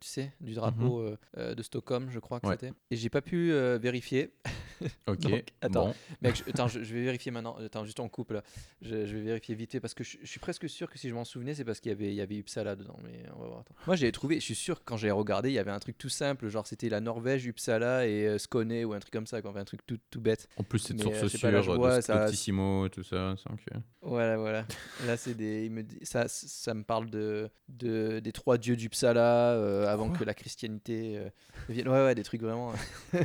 [0.00, 1.00] tu sais, du drapeau
[1.36, 2.54] euh, de Stockholm, je crois que Ouais.
[2.60, 2.72] c'était.
[2.90, 4.32] Et j'ai pas pu vérifier.
[5.06, 5.86] Ok, Donc, attends.
[5.86, 5.94] bon.
[6.22, 7.56] Mec, je, attends, je, je vais vérifier maintenant.
[7.56, 8.34] Attends, juste en couple.
[8.34, 8.42] là.
[8.82, 11.14] Je, je vais vérifier vite fait parce que je, suis presque sûr que si je
[11.14, 12.98] m'en souvenais, c'est parce qu'il y avait, il y avait Uppsala dedans.
[13.04, 13.60] Mais on va voir.
[13.60, 13.74] Attends.
[13.86, 15.96] Moi, j'avais trouvé, je suis sûr que quand j'ai regardé, il y avait un truc
[15.98, 19.40] tout simple, genre c'était la Norvège, Uppsala et euh, Skåne ou un truc comme ça,
[19.42, 19.50] quoi.
[19.50, 20.48] Enfin, un truc tout, tout bête.
[20.56, 23.34] En plus, c'est de source euh, là, sûre, de vois, ça- Splotissimo, tout ça.
[23.66, 24.66] que- Voilà, voilà.
[25.06, 25.64] Là, c'est des.
[25.66, 30.08] il me dit- ça, ça me parle de, de des trois dieux d'Uppsala euh, avant
[30.08, 31.28] Quoi que la christianité euh,
[31.68, 31.88] vienne.
[31.88, 32.72] Ouais, ouais, des trucs vraiment
[33.12, 33.18] un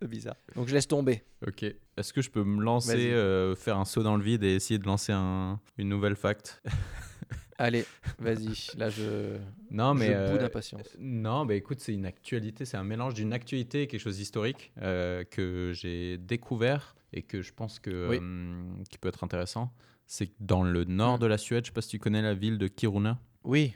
[0.00, 0.36] peu bizarres.
[0.54, 1.22] Donc je laisse tomber.
[1.46, 1.64] Ok.
[1.96, 4.78] Est-ce que je peux me lancer, euh, faire un saut dans le vide et essayer
[4.78, 6.62] de lancer un- une nouvelle fact?
[7.60, 7.84] Allez,
[8.20, 8.68] vas-y.
[8.76, 9.36] Là, je.
[9.72, 10.06] Non, mais.
[10.06, 10.86] je euh, bout d'impatience.
[11.00, 14.72] Non, bah écoute, c'est une actualité, c'est un mélange d'une actualité et quelque chose d'historique
[14.80, 18.18] euh, que j'ai découvert et que je pense que Oui.
[18.22, 19.72] euh, qui peut être intéressant.
[20.06, 21.20] C'est dans le nord Mm.
[21.20, 23.18] de la Suède, je sais pas si tu connais la ville de Kiruna.
[23.42, 23.74] Oui.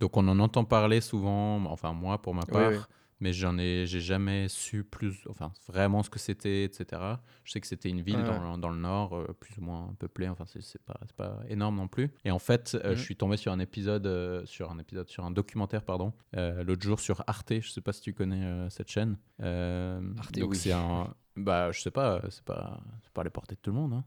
[0.00, 2.76] Donc on en entend parler souvent, enfin moi pour ma part, oui.
[3.24, 7.00] Mais j'en ai, j'ai jamais su plus, enfin vraiment ce que c'était, etc.
[7.42, 9.62] Je sais que c'était une ville Ouais, dans, le- dans le nord, euh, plus ou
[9.62, 12.10] moins peuplée, enfin c'est pas, pas énorme non plus.
[12.26, 12.96] Et en fait, euh, Mhm.
[12.96, 16.82] je suis tombé sur un épisode, euh, sur un épisode, sur un documentaire, pardon, l'autre
[16.82, 17.54] jour sur Arte.
[17.60, 19.16] Je sais pas si tu connais cette chaîne.
[19.40, 20.56] Arte, donc oui.
[20.58, 23.70] c'est un, bah je sais pas, c'est pas, c'est pas à la portée de tout
[23.70, 23.94] le monde.
[23.94, 24.04] hein.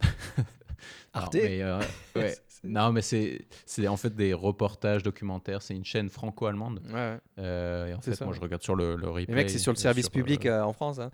[1.12, 1.80] Arte Non, mais, euh,
[2.16, 2.34] ouais.
[2.64, 3.38] Non, mais c'est
[3.86, 5.62] en fait des reportages documentaires.
[5.62, 6.80] C'est une chaîne franco-allemande.
[6.92, 7.16] Ouais.
[7.38, 8.24] Euh, et en fait, ça.
[8.24, 9.26] moi, je regarde sur le, le replay.
[9.28, 10.98] Mais mec, c'est sur le euh, service public euh, en France.
[10.98, 11.10] Hein.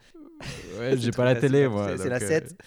[0.79, 1.97] Ouais, j'ai pas la télé, moi.
[1.99, 2.45] C'est- la donc, 7.
[2.45, 2.63] euh,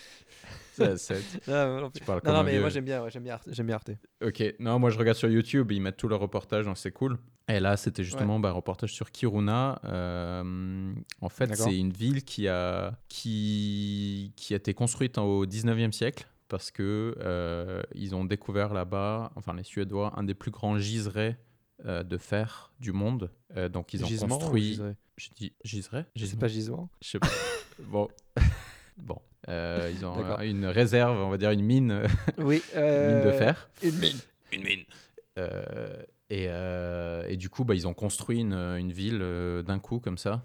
[0.74, 1.24] C'est la 7.
[1.48, 2.60] Non, non, Tu parles non, non, mais vieux.
[2.62, 3.90] moi j'aime bien, ouais, j'aime bien, Arte- j'aime bien Arte.
[4.24, 7.18] Ok, non, moi je regarde sur YouTube, ils mettent tout leur reportage, donc c'est cool.
[7.50, 9.80] Et là, c'était justement bah, un reportage sur Kiruna.
[9.86, 15.92] Euh, en fait, c'est une ville qui a, qui, qui a été construite au 19e
[15.94, 20.78] siècle parce que euh, ils ont découvert là-bas, enfin les Suédois, un des plus grands
[20.78, 21.38] giserets
[21.86, 23.32] euh, de fer du monde.
[23.56, 24.80] Euh, donc ils ont Gisement construit.
[25.18, 27.28] Je dis giserais C'est pas gisement Je sais pas.
[27.80, 28.08] bon.
[28.98, 29.20] bon.
[29.50, 32.04] Euh, ils ont euh, une réserve, on va dire une mine,
[32.38, 32.62] Oui.
[32.76, 33.70] mine de fer.
[33.84, 34.18] Une mine.
[34.52, 34.84] Une mine.
[36.30, 40.00] et, euh, et du coup, bah, ils ont construit une, une ville euh, d'un coup,
[40.00, 40.44] comme ça,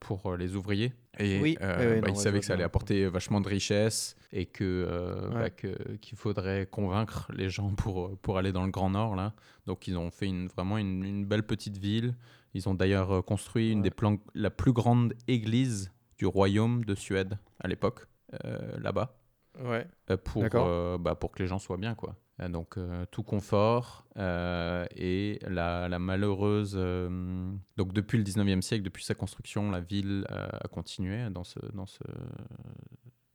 [0.00, 0.92] pour les ouvriers.
[1.18, 4.46] Et Oui, euh, bah, non, ils savaient que ça allait apporter vachement de richesse et
[4.46, 5.50] que, euh, Ouais.
[5.50, 9.16] bah, qu'il faudrait convaincre les gens pour, pour aller dans le Grand Nord.
[9.16, 9.34] Là.
[9.66, 12.14] Donc, ils ont fait une, vraiment une, une belle petite ville.
[12.54, 13.90] Ils ont d'ailleurs euh, construit une des
[14.34, 18.06] la plus grande église du royaume de Suède à l'époque,
[18.44, 19.18] euh, là-bas
[19.64, 19.86] Ouais.
[20.10, 21.94] euh, pour, euh, bah, pour que les gens soient bien.
[21.94, 22.16] Quoi.
[22.42, 26.74] Euh, donc euh, tout confort euh, et la, la malheureuse...
[26.76, 31.58] euh, donc depuis le 19e siècle, depuis sa construction, la ville a continué dans, ce,
[31.72, 32.00] dans, ce,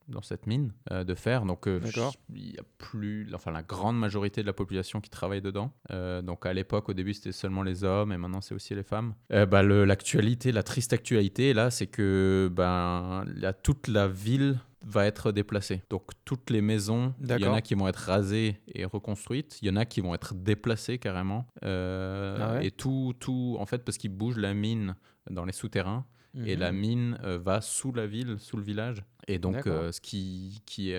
[0.08, 1.46] dans cette mine de fer.
[1.46, 3.28] Donc il y a plus...
[3.34, 5.74] Enfin la grande majorité de la population qui travaille dedans.
[5.90, 9.16] Donc à l'époque, au début, c'était seulement les hommes et maintenant c'est aussi les femmes.
[9.30, 13.26] Bah, le- L'actualité, la triste actualité, là, c'est que ben,
[13.64, 15.84] toute la ville va être déplacée.
[15.90, 19.68] Donc toutes les maisons, il y en a qui vont être rasées et reconstruites, il
[19.68, 21.46] y en a qui vont être déplacées carrément.
[21.64, 24.96] Euh, Ah ouais Et tout, tout, en fait, parce qu'ils bougent la mine
[25.30, 26.06] dans les souterrains,
[26.46, 26.80] et la Mhm.
[26.80, 30.94] mine euh, va sous la ville, sous le village, et donc euh, ce qui, qui,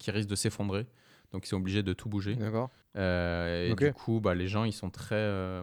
[0.00, 0.86] qui risque de s'effondrer.
[1.32, 2.34] Donc ils sont obligés de tout bouger.
[2.36, 2.70] D'accord.
[2.96, 5.62] Euh, et du coup, bah, les gens, ils sont très, euh,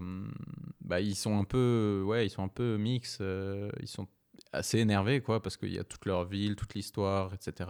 [0.82, 3.18] bah, ils sont un peu, ouais, ils sont un peu mix.
[3.22, 4.08] euh, ils sont
[4.54, 7.70] assez énervés, quoi, parce qu'il y a toute leur ville, toute l'histoire, etc.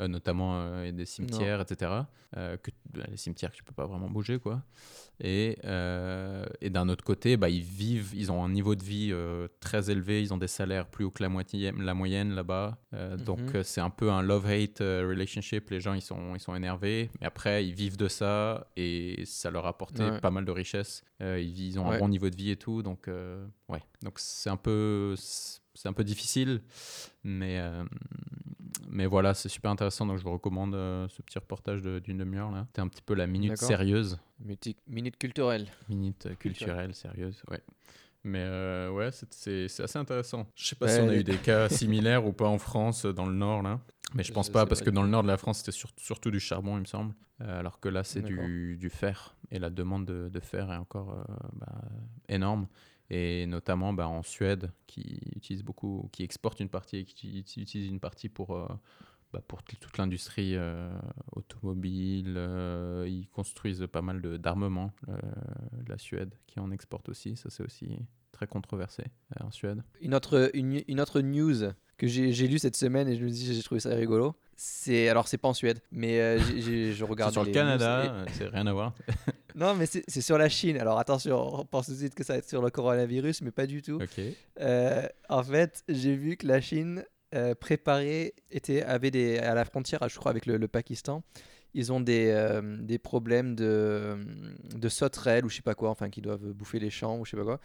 [0.00, 1.90] Euh, notamment euh, il y a des cimetières, etc.
[2.36, 4.62] euh, que, bah, les cimetières que tu peux pas vraiment bouger, quoi.
[5.20, 5.58] Et,
[6.60, 9.12] et d'un autre côté, bah, ils vivent, ils ont un niveau de vie
[9.60, 12.78] très élevé, ils ont des salaires plus hauts que la, moitié, la moyenne là-bas.
[13.26, 13.56] Donc Mhm.
[13.56, 15.70] euh, c'est un peu un love-hate relationship.
[15.70, 19.50] Les gens, ils sont, ils sont énervés, mais après, ils vivent de ça et ça
[19.50, 20.20] leur a apporté Ouais.
[20.20, 21.02] pas mal de richesse.
[21.20, 21.96] Ils, ils ont Ouais.
[21.96, 23.08] un bon niveau de vie et tout, donc
[23.68, 23.82] ouais.
[24.02, 25.14] Donc c'est un peu,
[25.78, 26.60] c'est un peu difficile,
[27.24, 27.84] mais euh,
[28.90, 30.06] mais voilà, c'est super intéressant.
[30.06, 32.64] Donc je vous recommande euh, ce petit reportage de- d'une demi-heure là.
[32.68, 34.18] C'était un petit peu la minute sérieuse.
[34.40, 35.66] Minute, minute culturelle.
[35.88, 37.60] Minute euh, culturelle, sérieuse, ouais.
[38.24, 38.44] Mais
[38.88, 40.46] ouais, c'est- assez intéressant.
[40.56, 43.06] Je sais pas Ouais, si on a eu des cas similaires ou pas en France,
[43.06, 43.80] dans le nord, là.
[44.14, 46.30] Mais je pense pas, parce que dans le nord de la France, c'était sur- surtout
[46.32, 47.14] du charbon, il me semble.
[47.40, 49.36] Alors que là, c'est du, du fer.
[49.52, 51.80] Et la demande de, de fer est encore bah,
[52.28, 52.66] énorme.
[53.10, 57.60] Et notamment bah, en Suède, qui utilise beaucoup, qui exporte une partie et qui uti-
[57.62, 58.66] utilise une partie pour, euh,
[59.32, 60.90] bah, pour toute l'industrie euh,
[61.32, 62.34] automobile.
[62.36, 64.92] euh, ils construisent pas mal d'armements,
[65.86, 67.36] la Suède, qui en exporte aussi.
[67.36, 67.98] Ça, c'est aussi
[68.32, 69.04] très controversé
[69.40, 69.82] en Suède.
[70.00, 73.52] Une autre, une, une autre news que j'ai lue cette semaine et je me dis
[73.54, 74.36] j'ai trouvé ça rigolo.
[74.54, 78.48] C'est alors c'est pas en Suède, mais euh, je regarde sur le Canada, euh, c'est
[78.48, 78.94] rien à voir.
[79.58, 80.78] Non, mais c'est sur la Chine.
[80.78, 83.50] Alors attention, on pense tout de suite que ça va être sur le coronavirus, mais
[83.50, 84.00] pas du tout.
[84.00, 84.20] Ok.
[84.60, 89.64] Euh, en fait, j'ai vu que la Chine euh, préparait, était, avait des, à la
[89.64, 91.24] frontière, je crois, avec le, le Pakistan,
[91.74, 94.16] ils ont des, euh, des problèmes de,
[94.76, 97.32] de sauterelles ou je sais pas quoi, enfin, qui doivent bouffer les champs ou je
[97.32, 97.60] sais pas quoi.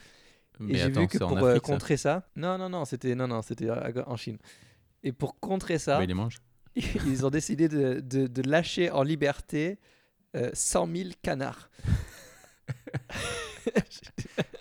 [0.59, 3.15] Mais et j'ai vu que pour euh, Afrique, ça contrer ça, non, non, non, c'était
[3.15, 4.37] non, non, euh, en Chine.
[5.03, 6.37] Et pour contrer ça, Bah, il les mange.
[6.75, 9.79] ils ont décidé de, de, de lâcher en liberté
[10.35, 11.69] euh, 100 000 canards.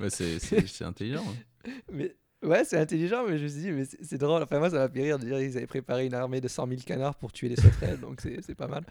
[0.00, 1.24] Bah, c'est- intelligent.
[1.66, 1.70] hein.
[1.92, 4.42] Mais ouais, c'est intelligent, mais je me suis dit, mais c'est drôle.
[4.42, 6.66] Enfin, moi, ça m'a fait rire de dire qu'ils avaient préparé une armée de 100
[6.68, 8.84] 000 canards pour tuer les sauterelles, donc c'est c'est pas mal.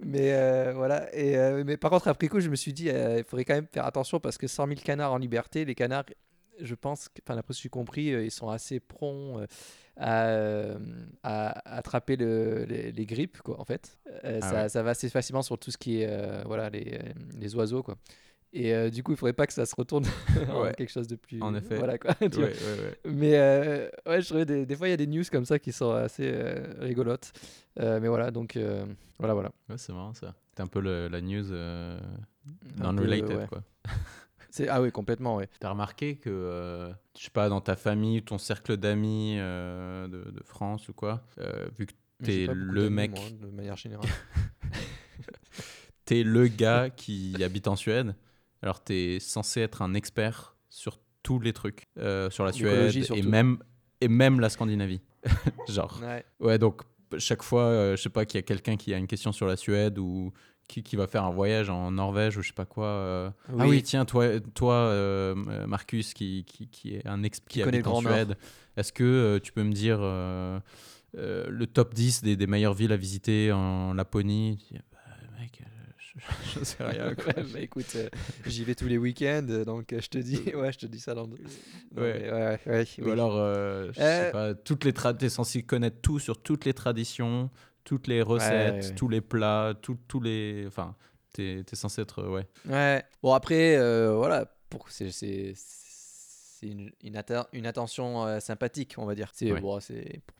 [0.00, 1.12] Mais euh, voilà.
[1.14, 3.54] Et, euh, mais par contre, après coup, je me suis dit, euh, il faudrait quand
[3.54, 6.04] même faire attention parce que 100 000 canards en liberté, les canards,
[6.60, 9.40] je pense, enfin, d'après ce que j'ai compris, euh, ils sont assez prompts.
[10.00, 10.78] Euh,
[11.22, 14.68] à, à attraper le- les, les grippes quoi en fait Euh, Ah ça, ouais.
[14.68, 16.98] ça va assez facilement sur tout ce qui est euh, voilà les,
[17.38, 17.96] les oiseaux quoi
[18.52, 20.04] et euh, du coup il faudrait pas que ça se retourne
[20.50, 20.72] en Ouais.
[20.74, 21.76] quelque chose de plus En effet.
[21.76, 22.52] voilà quoi Ouais.
[23.04, 23.32] Mais
[24.06, 25.90] ouais, je trouvais des, des fois il y a des news comme ça qui sont
[25.90, 26.32] assez
[26.78, 27.32] rigolotes.
[27.76, 28.56] Mais voilà, donc
[29.18, 29.50] voilà, voilà.
[29.76, 30.34] C'est marrant ça.
[30.56, 31.44] C'est un peu le- la news
[32.78, 33.62] non-related, quoi.
[34.50, 35.48] C'est ah oui, complètement, ouais.
[35.60, 40.30] T'as remarqué que, euh, je sais pas, dans ta famille, ton cercle d'amis euh, de,
[40.30, 41.92] de France ou quoi, euh, vu que
[42.24, 43.12] T'es le mec.
[43.12, 44.08] moi, de manière générale.
[46.04, 48.14] t'es le gars qui habite en Suède.
[48.62, 53.22] Alors, t'es censé être un expert sur tous les trucs, euh, sur la Suède et
[53.22, 53.58] même,
[54.00, 55.00] et même la Scandinavie.
[55.68, 56.00] Genre.
[56.02, 56.24] Ouais.
[56.40, 56.82] Ouais, donc
[57.18, 59.46] chaque fois, euh, je sais pas, qu'il y a quelqu'un qui a une question sur
[59.46, 60.32] la Suède ou
[60.68, 62.86] qui, qui va faire un voyage en Norvège ou je sais pas quoi.
[62.86, 65.34] euh, Ah oui, tiens, toi, toi euh,
[65.66, 68.00] Marcus, qui, qui, qui est un ex qui, habite en.
[68.00, 68.36] Suède,
[68.76, 72.96] est-ce que euh, tu peux me dire le top 10 des, des meilleures villes à
[72.96, 74.58] visiter en Laponie?
[74.92, 74.98] Bah,
[75.40, 75.62] Mec,
[75.98, 77.14] je, je sais rien.
[77.14, 77.32] quoi.
[77.34, 77.96] Ouais, bah écoute,
[78.46, 81.28] j'y vais tous les week-ends, donc je te dis, ouais, je te dis ça dans.
[81.96, 82.30] Ouais.
[82.66, 86.74] ouais, Ou alors, je sais pas, toutes les t'es censé connaître tout sur toutes les
[86.74, 87.50] traditions,
[87.88, 88.94] toutes les recettes, ouais.
[88.94, 90.64] tous les plats, tout- tous les.
[90.66, 90.94] Enfin,
[91.32, 92.22] t'es es censé être.
[92.28, 92.46] Ouais.
[92.68, 93.02] Ouais.
[93.22, 99.14] Bon après, euh, voilà, pour c'est une, une, atta- une attention euh, sympathique, on va
[99.14, 99.30] dire.
[99.32, 99.80] C'est bon, pour,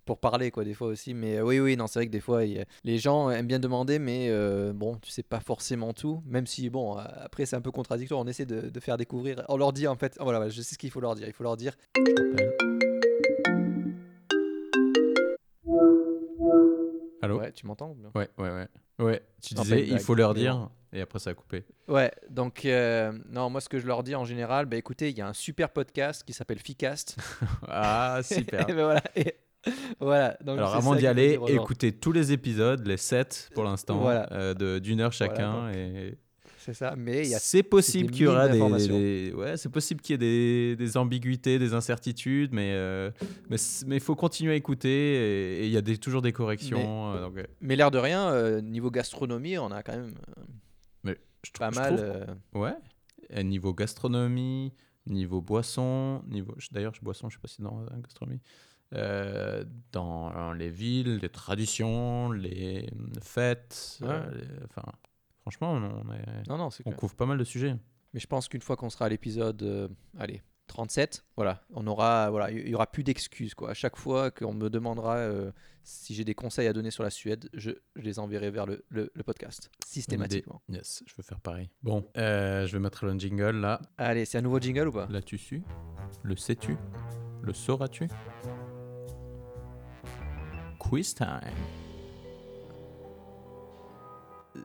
[0.04, 1.14] pour parler quoi des fois aussi.
[1.14, 3.60] Mais euh, oui, oui, non, c'est vrai que des fois, il les gens aiment bien
[3.60, 6.22] demander, mais euh, bon, tu sais pas forcément tout.
[6.26, 8.20] Même si bon, euh, après c'est un peu contradictoire.
[8.20, 9.42] On essaie de, de faire découvrir.
[9.48, 11.26] On leur dit en fait, oh, voilà, voilà, je sais ce qu'il faut leur dire.
[11.28, 11.72] Il faut leur dire.
[17.48, 18.68] Ouais, tu m'entends bien Ouais, ouais, ouais.
[18.98, 21.64] Ouais, tu disais, il faut leur dire, et après ça a coupé.
[21.86, 25.16] Ouais, donc euh, non, moi ce que je leur dis en général, bah écoutez, il
[25.16, 27.16] y a un super podcast qui s'appelle Ficast.
[27.68, 28.68] Ah, super.
[28.68, 29.02] Et ben voilà.
[29.14, 29.36] et-
[30.00, 30.36] voilà.
[30.42, 34.28] Donc Alors avant d'y aller, écoutez tous les épisodes, les 7 pour l'instant, Voilà.
[34.32, 35.66] euh, d'une heure Voilà, chacun.
[35.66, 36.18] donc, et
[36.68, 36.94] C'est ça.
[36.98, 40.16] Mais il y a c'est possible qu'il y aura des, ouais, c'est possible qu'il y
[40.16, 43.10] ait des, des ambiguïtés, des incertitudes, mais euh,
[43.48, 47.14] mais mais il faut continuer à écouter et il y a des, toujours des corrections.
[47.14, 50.42] euh, donc, euh, Mais l'air de rien, euh, niveau gastronomie, on a quand même euh,
[51.04, 51.96] mais je pas je mal.
[51.96, 52.34] trouve euh,
[52.66, 52.74] Ouais.
[53.30, 54.74] Et niveau gastronomie,
[55.06, 56.54] niveau boisson, niveau.
[56.70, 58.40] D'ailleurs, je boisson, je sais pas si dans la gastronomie.
[58.94, 63.98] Euh, dans euh, les villes, les traditions, les euh, fêtes.
[64.02, 64.08] Ouais.
[64.10, 64.90] euh, les- Enfin,
[65.50, 65.72] franchement,
[66.06, 66.96] on, est- Non, non, c'est on clair.
[66.96, 67.76] couvre pas mal de sujets.
[68.14, 72.30] Mais je pense qu'une fois qu'on sera à l'épisode, euh, allez, 37, voilà, on aura,
[72.30, 73.70] voilà, il y aura plus d'excuses quoi.
[73.70, 75.50] À chaque fois qu'on me demandera euh,
[75.82, 78.84] si j'ai des conseils à donner sur la Suède, je, je les enverrai vers le,
[78.90, 80.60] le- le podcast systématiquement.
[80.68, 81.70] Yes, je veux faire pareil.
[81.82, 83.80] Bon, euh, je vais mettre le jingle là.
[83.96, 85.06] Allez, c'est un nouveau jingle ou pas?
[85.10, 85.62] L'as-tu su?
[86.22, 86.76] Le sais-tu?
[87.42, 88.08] Le sauras-tu?
[90.78, 91.40] Quiz time.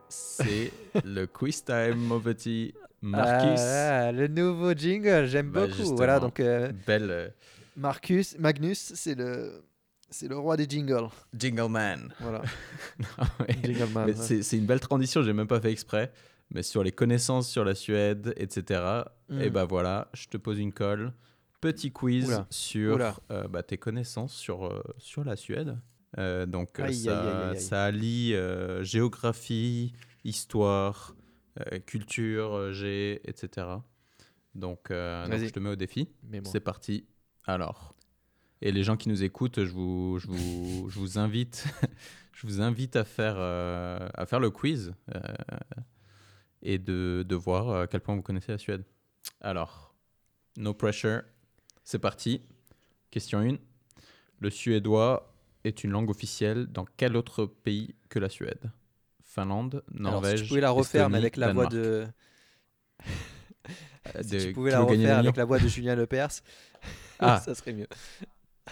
[0.08, 0.72] C'est
[1.04, 3.60] le quiz time, mon petit Marcus.
[3.60, 5.94] Ah, le nouveau jingle, j'aime Bah, beaucoup.
[5.96, 7.28] Voilà, donc euh, Belle euh,
[7.76, 9.62] Marcus, Magnus, c'est le,
[10.10, 11.08] c'est le roi des jingles.
[11.36, 12.12] jingle man.
[12.20, 12.42] Voilà,
[13.18, 14.14] Ah ouais.
[14.14, 16.12] c'est c'est une belle transition, j'ai même pas fait exprès.
[16.50, 18.80] Mais sur les connaissances sur la Suède, etc.
[19.28, 19.40] Mm.
[19.40, 21.12] Et bah voilà, je te pose une colle.
[21.60, 22.46] Petit quiz Oula.
[22.50, 23.14] sur Oula.
[23.30, 25.78] euh, bah, tes connaissances sur, euh, sur la Suède.
[26.18, 27.60] Euh, donc euh, Aïe, ça, aïe, aïe, aïe, aïe.
[27.60, 29.92] ça allie euh, géographie,
[30.24, 31.14] histoire,
[31.60, 33.66] euh, culture, G, etc.
[34.54, 36.08] Donc, je te mets au défi.
[36.44, 37.04] C'est parti.
[37.46, 37.94] Alors,
[38.62, 41.66] et les gens qui nous écoutent, je vous, je vous, je vous invite,
[42.32, 44.94] je vous invite à faire, à faire le quiz
[46.62, 48.84] et de, de voir à quel point vous connaissez la Suède.
[49.40, 49.94] Alors,
[50.56, 51.22] no pressure,
[51.82, 52.40] c'est parti.
[53.10, 53.56] Question 1.
[54.40, 55.33] Le suédois
[55.64, 58.70] est une langue officielle dans quel autre pays que la Suède?
[59.22, 62.06] Finlande, Alors, Norvège, si tu pouvais la refaire, mais avec la voix de.
[64.22, 66.28] Si de- tu pouvais la refaire avec la voix de Julien Lepers,
[67.18, 67.40] Ah.
[67.44, 67.88] ça serait mieux.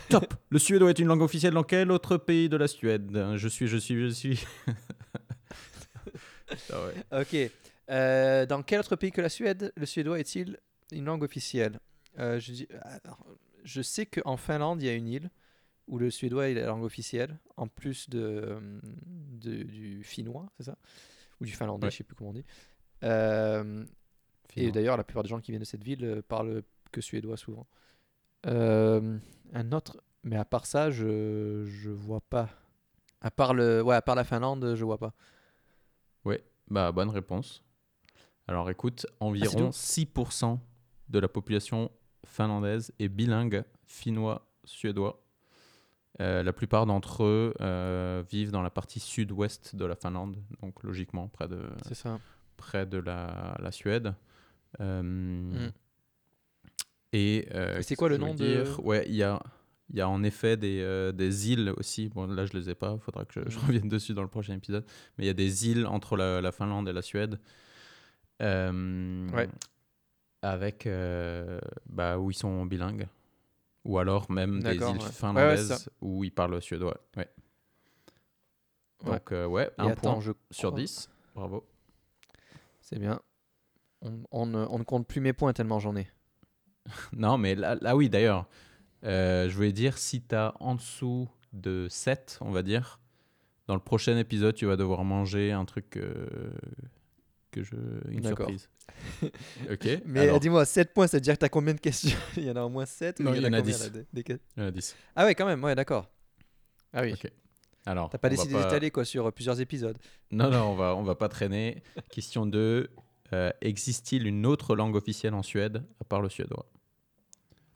[0.09, 3.11] Top Le suédois est une langue officielle dans quel autre pays de la Suède?
[3.37, 4.44] Je suis, je suis, je suis.
[6.70, 7.20] Ah ouais.
[7.22, 7.50] Ok.
[7.90, 10.59] Euh, dans quel autre pays que la Suède, le suédois est-il
[10.92, 11.78] une langue officielle?
[12.18, 12.68] Euh, je, dis-
[13.05, 13.24] alors,
[13.64, 15.31] je sais qu'en Finlande, il y a une île
[15.88, 20.64] où le suédois est la langue officielle, en plus de, euh, de- du finnois, c'est
[20.64, 20.79] ça?
[21.40, 21.90] Ou du finlandais, Ouais.
[21.90, 22.45] je sais plus comment on dit.
[23.05, 23.85] Euh,
[24.57, 27.37] et d'ailleurs, la plupart des gens qui viennent de cette ville euh, parlent que suédois
[27.37, 27.66] souvent.
[28.47, 29.18] Euh,
[29.53, 32.49] un autre, mais à part ça, je je vois pas.
[33.21, 35.14] À part le, ouais, à part la Finlande, je vois pas.
[36.25, 37.62] Ouais, bah bonne réponse.
[38.49, 39.73] Alors écoute, environ tout?
[39.73, 40.61] 6%
[41.09, 41.90] de la population
[42.25, 45.23] finlandaise est bilingue finnois-suédois.
[46.20, 50.83] Euh, la plupart d'entre eux euh, vivent dans la partie sud-ouest de la Finlande, donc
[50.83, 51.61] logiquement près de,
[51.92, 52.20] ça.
[52.59, 54.14] près de la, la Suède.
[54.81, 55.72] Euh, Mm.
[57.14, 57.46] Et,
[57.79, 59.38] Et c'est quoi le nom de- Ouais, il y a,
[59.92, 62.09] y a en effet des, des îles aussi.
[62.09, 62.92] Bon, là, je les ai pas.
[62.94, 63.62] Il faudra que je, je Mm.
[63.66, 64.85] revienne dessus dans le prochain épisode.
[65.18, 67.38] Mais il y a des îles entre la, la Finlande et la Suède.
[68.40, 69.48] Ouais.
[70.42, 70.88] Avec.
[71.87, 73.07] bah, où ils sont bilingues.
[73.85, 74.88] Ou alors même des îles ouais.
[74.92, 76.97] Ouais, ouais, finlandaises où ils parlent suédois.
[77.16, 77.29] Ouais.
[79.05, 81.11] Donc, euh, ouais, Et un attends, point je sur crois- 10.
[81.35, 81.66] Bravo.
[82.81, 83.21] C'est bien.
[84.03, 86.07] On, on ne- on ne compte plus mes points tellement j'en ai.
[87.12, 88.47] Non, mais là, là, oui, d'ailleurs.
[89.05, 93.01] Euh, je voulais dire, si tu as en dessous de 7, on va dire,
[93.66, 96.53] dans le prochain épisode, tu vas devoir manger un truc euh,
[97.53, 97.75] que je.
[98.09, 98.49] Une D'accord.
[98.49, 98.69] surprise.
[99.71, 102.43] ok Mais alors, dis-moi, 7 points, ça veut dire que t'as combien de questions Il
[102.45, 103.83] y en a au moins 7 Non, ou il y en a combien, 10.
[103.85, 104.97] là, des- des que- il y en a 10.
[105.15, 106.11] Ah ouais, quand même, ouais, d'accord.
[106.93, 107.12] Ah oui.
[107.12, 107.31] Ok.
[107.87, 109.99] Alors, T'as pas décidé d'étaler quoi sur euh, plusieurs épisodes.
[110.31, 111.83] Non, non, on va, on va pas traîner.
[112.11, 112.91] Question 2.
[113.33, 116.67] euh, Existe-t-il une autre langue officielle en Suède à part le suédois?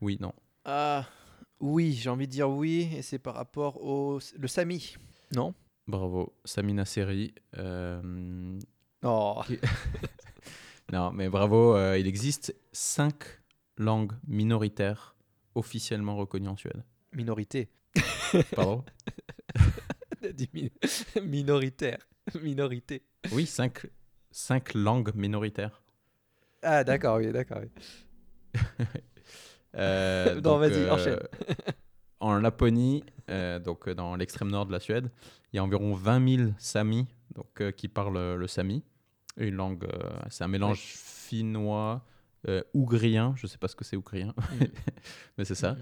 [0.00, 0.32] Oui, non.
[0.64, 1.06] Ah
[1.60, 4.94] oui, j'ai envie de dire oui, et c'est par rapport au le Sami.
[5.34, 5.54] Non?
[5.88, 6.34] Bravo.
[6.44, 7.34] Samina Seri.
[7.58, 8.58] euh,
[9.08, 9.42] Oh,
[10.92, 11.76] Non, mais bravo.
[11.76, 13.40] euh, il existe cinq
[13.76, 15.14] langues minoritaires
[15.54, 16.82] officiellement reconnues en Suède.
[17.12, 17.68] minorité.
[18.54, 18.84] Pardon
[21.22, 21.98] minoritaire.
[22.42, 23.02] Minorité.
[23.32, 23.86] Oui, cinq,
[24.30, 25.82] cinq langues minoritaires.
[26.62, 27.58] Ah d'accord, oui, d'accord.
[27.62, 28.84] oui.
[29.76, 31.20] Euh, Non, donc, vas-y, enchaîne.
[32.20, 35.10] En Laponie, euh, donc euh, dans l'extrême nord de la Suède,
[35.52, 38.82] il y a environ 20 000 Samis donc, euh, qui parlent euh, le Sami.
[39.36, 42.02] Une langue, euh, c'est un mélange finnois,
[42.48, 44.34] euh, ougrien, je ne sais pas ce que c'est ougrien,
[45.38, 45.76] mais c'est ça.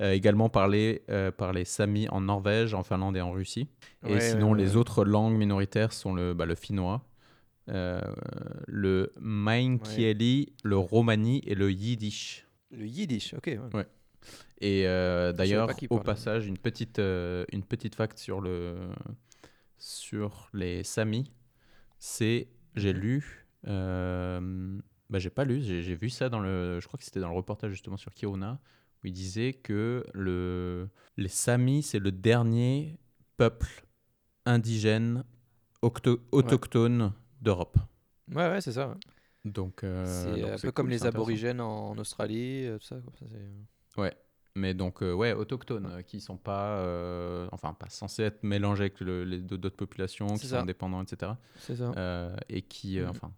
[0.00, 1.02] Euh, également parlé
[1.36, 3.68] par les Samis en Norvège, en Finlande et en Russie.
[4.06, 7.02] Et sinon, ouais, les autres langues minoritaires sont le, bah, le finnois,
[7.66, 12.46] le mainkieli, le romani et le yiddish.
[12.70, 13.58] Le yiddish, ok.
[13.74, 13.86] ouais.
[14.60, 18.74] Et d'ailleurs, au passage, une petite, une petite fact sur, le,
[19.78, 21.30] sur les Samis,
[21.98, 24.78] c'est, j'ai lu, euh,
[25.10, 27.36] bah, j'ai pas lu, j'ai vu ça dans le, je crois que c'était dans le
[27.36, 28.60] reportage justement sur Kiruna,
[29.02, 32.98] où il disait que le, les Samis, c'est le dernier
[33.36, 33.68] peuple
[34.46, 35.24] indigène
[35.82, 37.76] octo- autochtone d'Europe.
[38.28, 38.88] Ouais, ouais, c'est ça.
[38.88, 38.94] ouais.
[39.44, 42.96] Donc, euh, c'est un peu comme les aborigènes en, en Australie, euh, tout ça.
[43.18, 43.36] ça, c'est-
[44.58, 48.84] Mais donc, euh, ouais, autochtones, euh, qui sont pas, euh, enfin, pas censés être mélangés
[48.84, 50.56] avec le- les d'autres populations, qui ça.
[50.56, 51.32] sont indépendants, etc.
[51.58, 51.92] C'est ça.
[51.96, 53.10] euh, et qui, euh, Mhm.
[53.10, 53.30] enfin,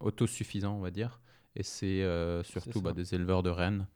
[0.00, 1.20] autosuffisants, on va dire.
[1.54, 2.04] Et c'est
[2.44, 3.86] surtout bah, des éleveurs de rennes.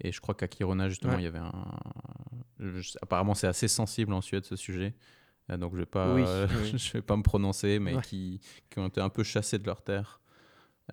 [0.00, 1.20] Et je crois qu'à Kiruna, justement, Ouais.
[1.20, 1.52] il y avait un.
[2.58, 4.94] je- apparemment, c'est assez sensible en Suède, ce sujet.
[5.48, 6.26] Donc, je vais pas, Oui, oui.
[6.78, 8.02] je vais pas me prononcer, mais Ouais.
[8.02, 10.20] qui, qui ont été un peu chassés de leur terre.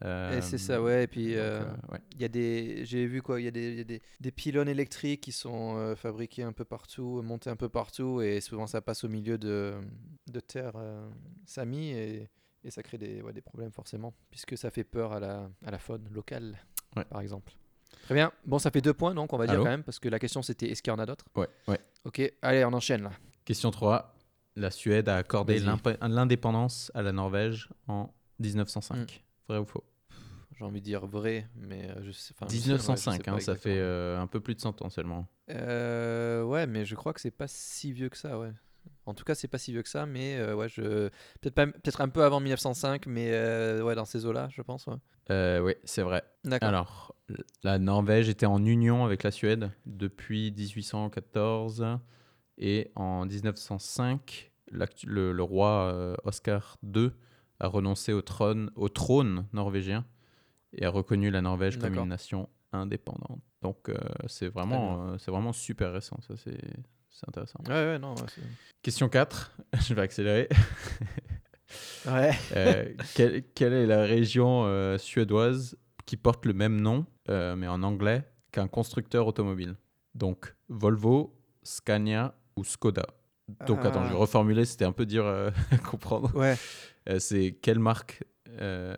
[0.01, 1.03] Et c'est ça, Euh, ouais.
[1.03, 1.99] Et puis, euh, euh, ouais.
[2.15, 2.84] il y a des.
[2.86, 5.32] J'ai vu quoi Il y a des, il y a des, des pylônes électriques qui
[5.32, 9.10] sont euh, fabriqués un peu partout, montés un peu partout, et souvent ça passe au
[9.10, 9.75] milieu de,
[10.27, 11.08] de terres euh,
[11.45, 12.29] Sami, et,
[12.63, 15.71] et ça crée des, ouais, des problèmes forcément, puisque ça fait peur à la, à
[15.71, 16.58] la faune locale,
[16.95, 17.06] Ouais.
[17.06, 17.53] par exemple.
[18.03, 18.32] Très bien.
[18.45, 20.41] Bon, ça fait deux points, donc on va dire quand même, parce que la question
[20.41, 21.25] c'était est-ce qu'il y en a d'autres?
[21.36, 21.79] Ouais, ouais.
[22.03, 23.12] Ok, allez, on enchaîne là.
[23.45, 24.15] Question 3.
[24.56, 25.60] La Suède a accordé
[26.01, 29.23] l'indépendance à la Norvège en 1905.
[29.47, 29.84] Vrai ou faux?
[30.58, 32.34] J'ai envie de dire vrai, mais euh, je sais.
[32.38, 34.53] enfin, je sais- ouais, je sais 1905, pas hein, ça fait euh, un peu plus
[34.56, 35.27] de 100 ans seulement.
[35.49, 38.51] Euh, ouais, mais je crois que c'est pas si vieux que ça, ouais.
[39.06, 41.10] En tout cas, c'est pas si vieux que ça, mais euh, ouais, je
[41.41, 43.32] peut-être pas, peut-être un peu avant 1905, mais
[43.82, 44.86] ouais, dans ces eaux-là, je pense.
[44.88, 45.60] Ouais.
[45.60, 46.23] Oui, c'est vrai.
[46.43, 46.69] D'accord.
[46.69, 47.15] Alors,
[47.63, 51.86] la Norvège était en union avec la Suède depuis 1814
[52.58, 57.12] et en 1905, l'actu- le, le roi Oscar II
[57.63, 60.06] a renoncé au trône, au trône norvégien
[60.73, 63.39] et a reconnu la Norvège comme une nation indépendante.
[63.62, 63.95] Donc, euh,
[64.28, 66.60] c'est vraiment, euh, c'est vraiment super récent, ça c'est
[67.10, 67.60] c'est intéressant.
[67.67, 68.15] Ouais, ouais, non.
[68.15, 68.26] Ouais.
[68.82, 69.56] Question 4,
[69.88, 70.49] je vais accélérer.
[72.06, 74.67] Euh, quelle, quelle est la région
[74.99, 79.76] suédoise qui porte le même nom, mais en anglais, qu'un constructeur automobile?
[80.13, 83.08] Donc, Volvo, Scania ou Skoda?
[83.66, 84.20] Donc, attends, je vais Ah.
[84.20, 86.36] reformuler, c'était un peu dur euh, à comprendre.
[86.36, 86.56] Ouais,
[87.10, 88.24] Euh, c'est quelle marque
[88.60, 88.96] euh,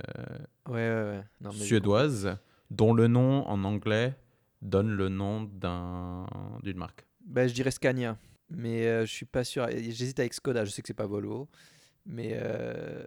[0.68, 1.04] ouais, ouais.
[1.18, 1.24] ouais.
[1.42, 2.38] Non, mais suédoise
[2.72, 4.16] dont le nom en anglais
[4.62, 6.26] donne le nom d'un-
[6.64, 7.06] d'une marque?
[7.26, 8.18] Bah, je dirais Scania,
[8.50, 9.68] mais euh, je suis pas sûr.
[9.72, 10.66] J'hésite avec Skoda.
[10.66, 11.48] Je sais que c'est pas Volvo,
[12.06, 13.04] mais euh,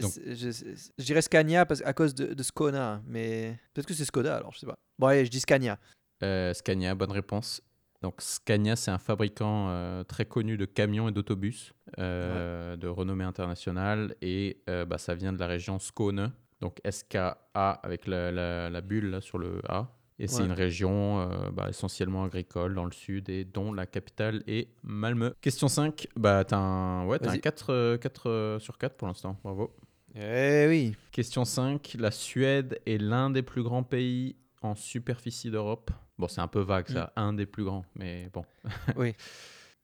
[0.00, 0.50] donc, je,
[0.98, 4.52] je dirais Scania parce, à cause de, de Skona, mais peut-être que c'est Skoda alors,
[4.52, 4.76] je sais pas.
[4.98, 5.78] Bon, allez, je dis Scania.
[6.22, 7.60] Euh, Scania, bonne réponse.
[8.04, 13.24] Donc Scania, c'est un fabricant euh, très connu de camions et d'autobus euh, de renommée
[13.24, 17.38] internationale et euh, bah, ça vient de la région Skåne, donc SKA
[17.82, 19.88] avec la, la- la bulle là, sur le A.
[20.18, 24.68] Et c'est une région bah, essentiellement agricole dans le sud et dont la capitale est
[24.82, 25.32] Malmö.
[25.40, 27.40] Question 5, bah, t'as un, ouais, t'as un Vas-y.
[27.40, 29.74] 4, euh, 4, euh, sur 4 pour l'instant, bravo.
[30.14, 30.94] Eh oui.
[31.10, 31.96] Question 5.
[31.98, 35.90] La Suède est l'un des plus grands pays en superficie d'Europe.
[36.18, 38.44] Bon, c'est un peu vague ça, un des plus grands, mais bon,
[38.96, 39.14] oui.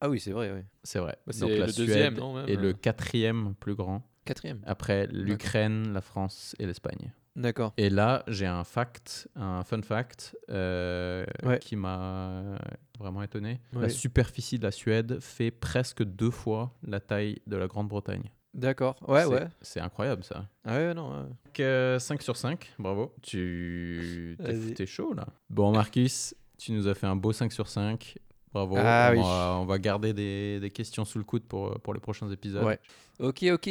[0.01, 0.61] Ah oui, c'est vrai, oui.
[0.83, 1.17] c'est vrai.
[1.27, 2.61] Bah, c'est Donc la le deuxième, Suède non, même, est euh.
[2.61, 4.03] le quatrième plus grand.
[4.25, 4.61] Quatrième.
[4.67, 7.13] Après l'Ukraine, la France et l'Espagne.
[7.37, 7.73] D'accord.
[7.77, 11.59] Et là, j'ai un fact, un fun fact euh, Ouais.
[11.59, 12.59] qui m'a
[12.99, 13.61] vraiment étonné.
[13.75, 13.83] Ouais.
[13.83, 18.31] La superficie de la Suède fait presque deux fois la taille de la Grande-Bretagne.
[18.53, 18.97] D'accord.
[19.07, 19.47] Ouais, ouais.
[19.63, 20.47] C'est incroyable ça.
[20.65, 21.11] Ah ouais, non.
[21.11, 21.29] ouais.
[21.45, 23.13] Donc, euh, 5 sur 5, bravo.
[23.23, 24.37] Tu
[24.75, 25.27] t'es chaud là.
[25.49, 28.19] Bon, Marcus, tu nous as fait un beau 5 sur 5.
[28.53, 28.75] Bravo.
[28.79, 29.23] Ah on, oui.
[29.23, 32.65] va, on va garder des, des questions sous le coude pour, pour les prochains épisodes.
[32.65, 32.81] Ouais.
[33.21, 33.71] Ok, ok.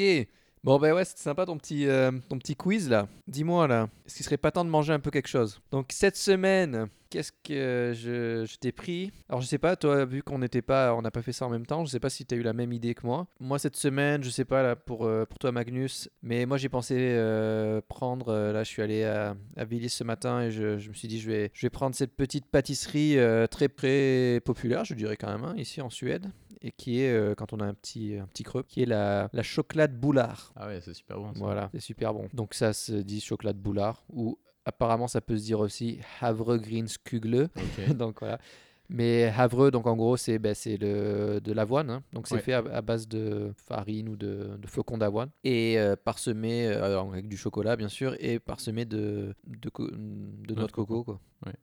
[0.61, 3.07] Bon, ben ouais, c'était sympa ton petit, euh, ton petit quiz là.
[3.27, 5.61] Dis-moi là, est-ce qu'il serait pas temps de manger un peu quelque chose?
[5.71, 9.09] Donc, cette semaine, qu'est-ce que je, je t'ai pris?
[9.29, 11.49] Alors, je sais pas, toi, vu qu'on n'était pas, on n'a pas fait ça en
[11.49, 13.27] même temps, je sais pas si tu as eu la même idée que moi.
[13.39, 16.67] Moi, cette semaine, je sais pas là pour, euh, pour toi, Magnus, mais moi, j'ai
[16.67, 18.33] pensé euh, prendre.
[18.33, 21.21] là, je suis allé à, à Villis ce matin et je, je me suis dit,
[21.21, 23.15] je vais, je vais prendre cette petite pâtisserie
[23.49, 26.29] très, très populaire, je dirais quand même, hein, ici en Suède
[26.61, 29.29] et qui est, euh, quand on a un petit, un petit creux, qui est la,
[29.33, 30.51] la chocolate boulard.
[30.55, 31.33] Ah ouais, c'est super bon.
[31.33, 31.39] ça.
[31.39, 32.27] Voilà, c'est super bon.
[32.33, 37.49] Donc ça se dit chocolate boulard, ou apparemment ça peut se dire aussi havregrynskugle.
[37.55, 37.93] Ok.
[37.97, 38.39] donc voilà.
[38.91, 41.91] Mais havre, donc en gros, c'est ben, de l'avoine.
[41.91, 42.03] hein.
[42.11, 42.41] Donc c'est Ouais.
[42.41, 45.29] fait à, à base de farine ou de, de flocons d'avoine.
[45.43, 50.65] Et euh, parsemé, euh, avec du chocolat bien sûr, et parsemé de, de, de noix
[50.65, 51.03] de coco.
[51.03, 51.19] Quoi.
[51.45, 51.53] Ouais.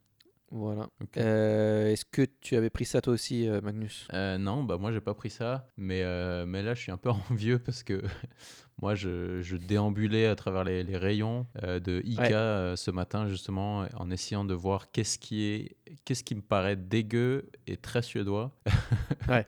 [0.53, 0.87] Voilà.
[1.17, 4.07] Euh, Est-ce que tu avais pris ça toi aussi, euh, Magnus?
[4.13, 6.97] Euh, non, bah moi j'ai pas pris ça, mais, euh, mais là je suis un
[6.97, 8.01] peu envieux parce que
[8.81, 12.33] moi je, je déambulais à travers les, les rayons de Ouais.
[12.33, 16.77] euh, ce matin justement en essayant de voir qu'est-ce qui est qu'est-ce qui me paraît
[16.77, 18.53] dégueu et très suédois.
[19.29, 19.45] Ouais.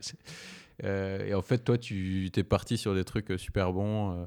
[0.82, 4.26] Et en fait toi tu t'es parti sur des trucs super bons.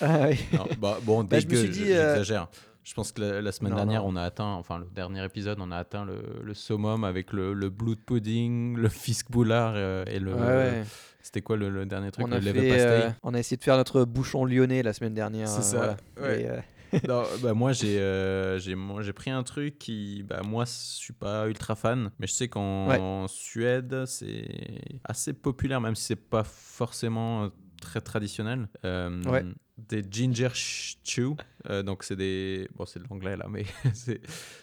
[0.00, 0.38] Ah oui.
[0.52, 2.48] non, bah, bon, Bah, dégueu, euh, j'exagère.
[2.52, 4.10] Je pense que la, la semaine Non, dernière, non.
[4.10, 7.52] on a atteint, enfin le dernier épisode, on a atteint le, le summum avec le,
[7.52, 10.34] le blood pudding, le fisk boulard euh, et le.
[10.34, 10.84] Ouais, ouais.
[11.22, 13.56] C'était quoi le, le dernier truc On Le a, leve fait, euh, on a essayé
[13.56, 15.48] de faire notre bouchon lyonnais la semaine dernière.
[15.48, 15.96] C'est euh, ça, voilà.
[16.32, 16.42] ouais.
[16.42, 16.60] Et, euh,
[17.08, 20.22] Non, bah, moi, j'ai euh, j'ai moi, j'ai pris un truc qui.
[20.22, 23.26] Bah, moi, je suis pas ultra fan, mais je sais qu'en Ouais.
[23.28, 24.46] Suède, c'est
[25.04, 27.50] assez populaire, même si c'est pas forcément
[27.82, 28.68] très traditionnel.
[28.84, 29.44] Euh, Ouais.
[29.78, 30.48] Des ginger
[31.04, 31.36] chew.
[31.68, 32.66] Euh, donc, c'est des.
[32.74, 33.64] Bon, c'est de l'anglais là, mais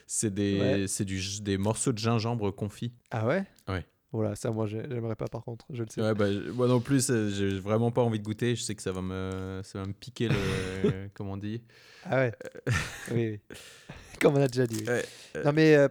[0.08, 0.88] c'est des, Ouais.
[0.88, 2.94] c'est du, des morceaux de gingembre confits.
[3.12, 3.46] Ah ouais?
[3.68, 3.86] Ouais.
[4.12, 6.00] Voilà, ça moi j'ai- j'aimerais pas par contre, je le sais.
[6.02, 8.56] Ouais, bah, moi non plus, euh, j'ai vraiment pas envie de goûter.
[8.56, 10.36] Je sais que ça va me, ça va me piquer le.
[11.16, 11.64] comment on dit?
[12.04, 12.34] Ah ouais?
[13.12, 13.56] Oui, oui.
[14.22, 14.82] Comme on a déjà dit.
[14.82, 14.88] oui.
[14.88, 15.06] Ouais,
[15.38, 15.88] euh, Non mais, euh,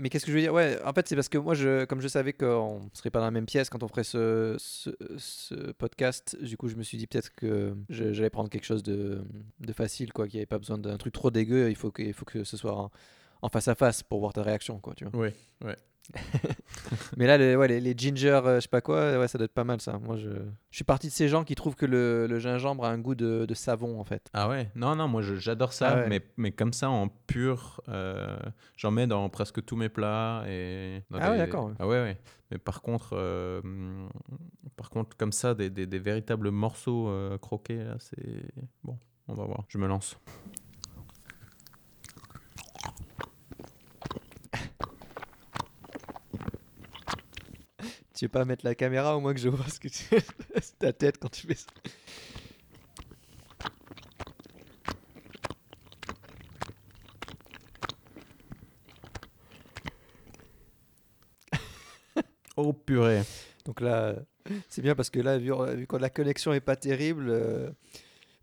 [0.00, 0.52] mais qu'est-ce que je veux dire?
[0.52, 3.26] Ouais, en fait c'est parce que moi, je, comme je savais qu'on serait pas dans
[3.26, 7.06] la même pièce quand on ferait ce, ce, podcast, du coup je me suis dit
[7.06, 9.22] peut-être que j'allais prendre quelque chose de,
[9.60, 12.24] de facile, quoi, qui avait pas besoin d'un truc trop dégueu, il faut que, faut
[12.24, 12.90] que ce soit en,
[13.42, 15.20] en face à face pour voir ta réaction, quoi, tu vois.
[15.20, 15.34] Ouais,
[15.64, 15.76] ouais.
[17.16, 19.44] Mais là, les, ouais, les, les ginger, euh, je sais pas quoi, ouais, ça doit
[19.44, 19.98] être pas mal ça.
[19.98, 20.28] Moi, je,
[20.70, 23.14] je suis parti de ces gens qui trouvent que le, le gingembre a un goût
[23.14, 24.28] de, de savon en fait.
[24.32, 24.70] Ah ouais?
[24.74, 26.08] Non, non, moi j'adore ça, Ah ouais.
[26.08, 28.36] mais, mais comme ça en pur, euh,
[28.76, 30.44] j'en mets dans presque tous mes plats.
[30.48, 31.70] Et Ah ouais, d'accord.
[31.78, 32.18] Ah ouais, ouais.
[32.50, 33.60] Mais par contre, euh,
[34.76, 38.42] par contre comme ça, des, des, des véritables morceaux croqués, c'est...
[38.82, 38.98] Bon,
[39.28, 39.64] on va voir.
[39.68, 40.18] Je me lance.
[48.20, 50.04] Tu veux pas mettre la caméra au moins que je vois ce que tu...
[50.78, 51.64] ta tête quand tu fais ça
[62.58, 63.22] Oh purée
[63.64, 64.16] Donc là,
[64.68, 67.70] c'est bien parce que là, vu, vu que la connexion est pas terrible, euh,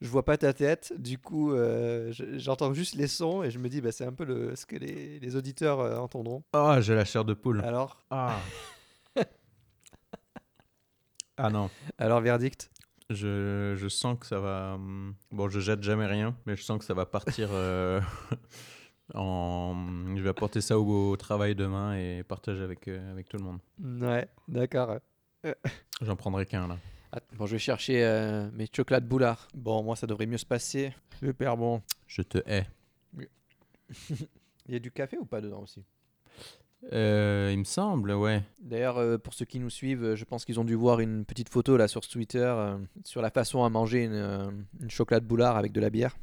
[0.01, 0.91] je vois pas ta tête.
[0.97, 4.13] Du coup, euh, je- j'entends juste les sons et je me dis, bah, c'est un
[4.13, 6.41] peu le, ce que les, les auditeurs euh, entendront.
[6.53, 7.61] Ah, j'ai la chair de poule.
[7.63, 8.39] Alors, Ah
[11.39, 12.71] Ah non, alors verdict?
[13.09, 14.73] Je, je sens que ça va...
[14.75, 18.01] hum, Bon, je jette jamais rien, mais je sens que ça va partir euh,
[19.13, 19.75] en...
[20.15, 23.43] Je vais apporter ça au, au travail demain et partager avec, euh, avec tout le
[23.43, 23.59] monde.
[24.01, 24.97] Ouais, d'accord.
[26.01, 26.77] J'en prendrai qu'un là.
[27.37, 29.47] Bon, je vais chercher euh, mes chocolats boulards.
[29.53, 30.93] Bon, moi, ça devrait mieux se passer.
[31.19, 31.81] Super bon.
[32.07, 32.67] Je te hais.
[34.67, 35.83] Il y a du café ou pas dedans aussi?
[36.93, 38.43] Euh, il me semble, ouais.
[38.59, 41.25] D'ailleurs, euh, pour ceux qui nous suivent, euh, je pense qu'ils ont dû voir une
[41.25, 45.57] petite photo là sur Twitter euh, sur la façon à manger une, une chocolat boulard
[45.57, 46.15] avec de la bière.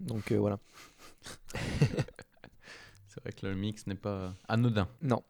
[0.00, 0.58] Donc voilà.
[3.08, 4.88] C'est vrai que le mix n'est pas anodin.
[5.02, 5.22] Non,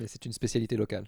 [0.00, 1.04] mais c'est une spécialité locale.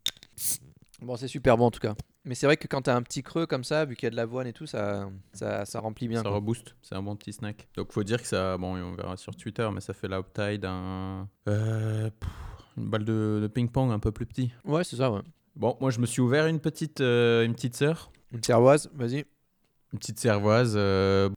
[1.01, 1.95] Bon, c'est super bon en tout cas.
[2.27, 4.11] Mais c'est vrai que quand t'as un petit creux comme ça, vu qu'il y a
[4.11, 6.19] de l'avoine et tout, ça, ça, ça remplit bien.
[6.19, 6.33] ça quoi.
[6.33, 7.69] rebooste, c'est un bon petit snack.
[7.75, 10.59] Donc faut dire que ça, bon, on verra sur Twitter, mais ça fait la taille
[10.59, 12.31] d'un, euh, pff,
[12.81, 14.53] une balle de, de ping-pong un peu plus petit.
[14.65, 15.21] Ouais, c'est ça, ouais.
[15.57, 18.11] Bon, moi je me suis ouvert une petite, euh, une petite sœur.
[18.33, 19.25] Une cervoise, vas-y.
[19.93, 21.29] Une petite cervoise, euh,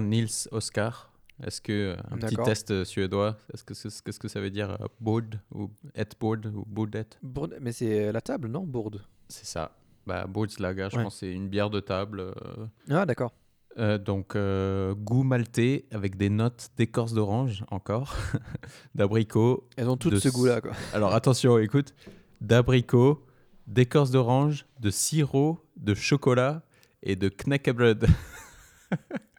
[0.00, 1.12] Nils Oscar.
[1.42, 2.44] Est-ce que euh, un petit D'accord.
[2.46, 6.04] test euh, suédois, est-ce que c'est- qu'est-ce que ça veut dire euh, Bod ou et
[6.20, 8.64] Bod ou Bodet Bourde- Mais c'est euh, la table, non?
[8.64, 9.02] Bourde.
[9.28, 9.74] C'est ça.
[10.06, 10.26] Bah
[10.58, 11.02] Lager, je Ouais.
[11.04, 12.20] pense que c'est une bière de table.
[12.20, 13.32] euh, Ah, d'accord.
[13.78, 18.16] Euh, donc, euh, goût maltais avec des notes d'écorce d'orange, encore,
[18.94, 19.68] d'abricot.
[19.76, 20.72] Elles ont toutes De ce goût-là, quoi.
[20.92, 21.94] Alors, attention, écoute,
[22.40, 23.24] d'abricot,
[23.66, 26.62] d'écorce d'orange, de sirop, de chocolat
[27.02, 28.06] et de knäckebröd.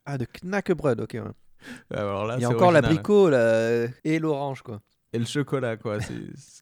[0.04, 1.14] Ah, de knackebröd, ok.
[1.14, 1.98] ouais.
[1.98, 4.82] Alors là, Il y a encore l'abricot là, et l'orange, quoi.
[5.14, 6.00] Et le chocolat, quoi.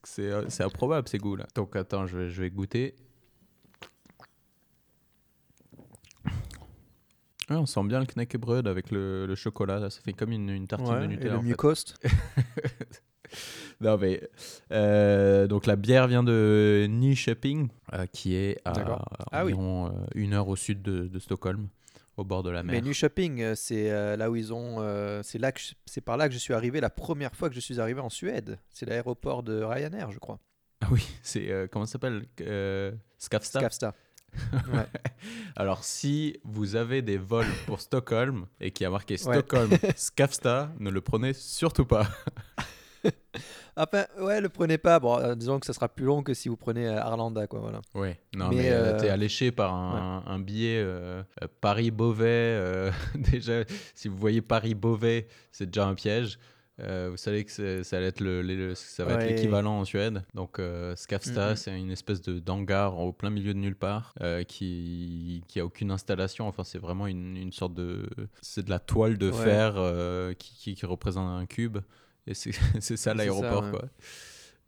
[0.04, 1.46] C'est- improbable, ces goûts-là.
[1.54, 2.96] Donc, attends, je vais, je vais goûter.
[7.50, 9.78] Ouais, on sent bien le knäckebröd avec le, le chocolat.
[9.80, 9.90] là.
[9.90, 11.32] Ça fait comme une, une tartine de Ouais, et Nutella.
[11.32, 11.48] le en fait.
[11.48, 11.96] mucost.
[13.80, 14.20] Non, mais
[14.72, 18.72] euh, donc la bière vient de Nyköping, euh, qui est à.
[19.32, 21.68] Ah environ euh, une heure au sud de, de Stockholm,
[22.16, 22.74] au bord de la mer.
[22.82, 22.82] Mais
[23.40, 24.78] euh, c'est euh, là où ils ont.
[24.80, 27.48] euh, c'est là que je- c'est par là que je suis arrivé la première fois
[27.48, 28.58] que je suis arrivé en Suède.
[28.68, 30.40] C'est l'aéroport de Ryanair, je crois.
[30.82, 32.24] Ah oui, c'est euh, comment ça s'appelle
[33.18, 33.60] Skavsta.
[33.60, 33.94] Skavsta.
[34.74, 34.86] ouais.
[35.60, 39.18] Alors si vous avez des vols pour Stockholm et qui a marqué.
[39.18, 42.08] Stockholm Skavsta, ne le prenez surtout pas.
[43.76, 44.98] Enfin, ouais, le prenez pas.
[45.00, 47.60] Bon, euh, disons que ça sera plus long que si vous prenez euh, Arlanda, quoi.
[47.60, 47.82] Voilà.
[47.94, 50.82] Ouais, non Mais, mais, euh, euh, t'es alléché par un, un billet
[51.60, 52.90] Paris-Beauvais.
[53.14, 56.38] déjà, si vous voyez Paris-Beauvais, c'est déjà un piège.
[56.80, 59.28] Euh, vous savez que ça, va être le- le- ça va être Ouais.
[59.34, 60.22] l'équivalent en Suède.
[60.34, 61.56] Donc, euh, Skavsta, Mhm.
[61.56, 65.64] c'est une espèce de d'hangar au plein milieu de nulle part euh, qui, qui a
[65.66, 66.48] aucune installation.
[66.48, 68.08] Enfin, c'est vraiment une, une sorte de.
[68.40, 69.44] C'est de la toile de Ouais.
[69.44, 71.78] fer euh, qui, qui, qui représente un cube.
[72.26, 72.52] Et c'est
[72.96, 73.70] ça l'aéroport, ouais.
[73.70, 73.82] quoi.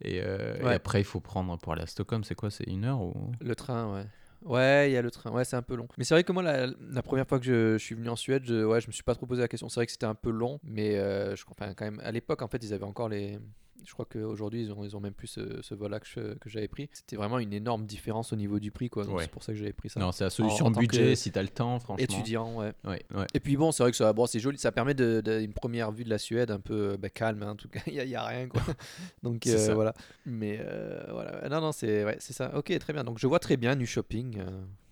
[0.01, 2.51] Et, et après, il faut prendre pour aller à Stockholm, c'est quoi?
[2.51, 3.31] C'est une heure ou...
[3.41, 4.05] Le train, ouais.
[4.45, 5.31] Ouais, il y a le train.
[5.31, 5.87] Ouais, c'est un peu long.
[5.97, 8.63] Mais c'est vrai que moi, la, première fois que je, suis venu en Suède, je,
[8.63, 9.69] ouais, je me suis pas trop posé la question.
[9.69, 12.41] C'est vrai que c'était un peu long, mais euh, je, enfin, quand même, à l'époque,
[12.41, 13.39] en fait, ils avaient encore les.
[13.85, 16.89] Je crois qu'aujourd'hui, ils ont, ils ont même plus ce, ce vol-là que, j'avais pris.
[16.93, 19.05] C'était vraiment une énorme différence au niveau du prix, quoi.
[19.05, 19.23] Donc Ouais.
[19.23, 19.99] c'est pour ça que j'avais pris ça.
[19.99, 22.03] Non, c'est la solution en budget que si t'as le temps, franchement.
[22.03, 22.73] Étudiant, ouais.
[22.83, 23.25] Ouais, ouais.
[23.33, 25.53] Et puis bon, c'est vrai que ça, bon, c'est joli, ça permet de, de- une
[25.53, 28.15] première vue de la Suède un peu bah, calme, hein, en tout cas, il n'y
[28.15, 28.61] a, rien quoi.
[29.23, 29.93] Donc euh, voilà.
[30.25, 32.55] Mais euh, voilà, non, non, c'est ouais, c'est ça.
[32.57, 33.03] Ok, très bien.
[33.03, 34.39] Donc je vois très bien nu shopping.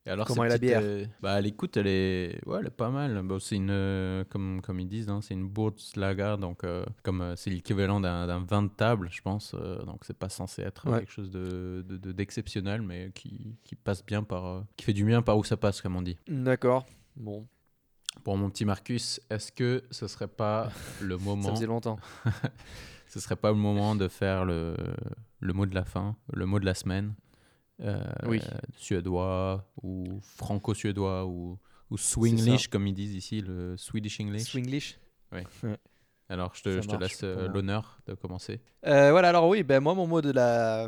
[0.06, 2.72] Et alors, Comment est la bière euh, Bah, elle écoute, elle est, ouais, elle est
[2.72, 3.22] pas mal.
[3.22, 5.52] Bon, c'est une, euh, comme, comme ils disent, hein, c'est une
[5.95, 9.54] Lager, donc euh, comme c'est l'équivalent d'un vin de table, je pense.
[9.86, 10.99] donc c'est pas censé être Ouais.
[10.99, 15.06] quelque chose de de- de- d'exceptionnel, mais qui, qui passe bien par, qui fait du
[15.06, 16.18] bien par où ça passe, comme on dit.
[16.28, 16.86] D'accord.
[17.16, 17.45] Bon,
[18.24, 20.72] Pour mon petit Marcus, est-ce que ce serait pas
[21.02, 21.99] le ça moment, faisait longtemps.
[23.08, 24.76] ce serait pas le moment de faire le,
[25.41, 27.14] le mot de la fin, le mot de la semaine,
[28.28, 28.42] Oui.
[28.78, 31.58] suédois ou franco-suédois ou,
[31.90, 34.44] ou swinglish comme ils disent ici, le Swedish English.
[34.44, 35.00] Swinglish.
[36.30, 38.62] Alors je te, je te laisse euh, l'honneur de commencer.
[38.86, 40.88] Euh, voilà, alors oui, ben moi mon mot de la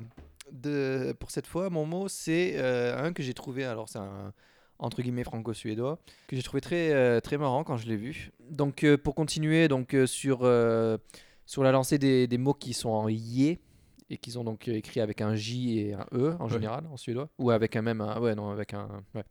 [0.51, 4.33] de pour cette fois, mon mot c'est euh, un que j'ai trouvé alors c'est un
[4.79, 8.31] entre guillemets franco-suédois que j'ai trouvé très euh, très marrant quand je l'ai vu.
[8.49, 10.97] Donc euh, pour continuer donc euh, sur euh,
[11.45, 13.59] sur la lancée des, des mots qui sont en yé
[14.09, 16.51] et qui sont donc euh, écrits avec un J et un E en Ouais.
[16.53, 19.23] général en suédois ou avec un même un, ouais non avec un ouais,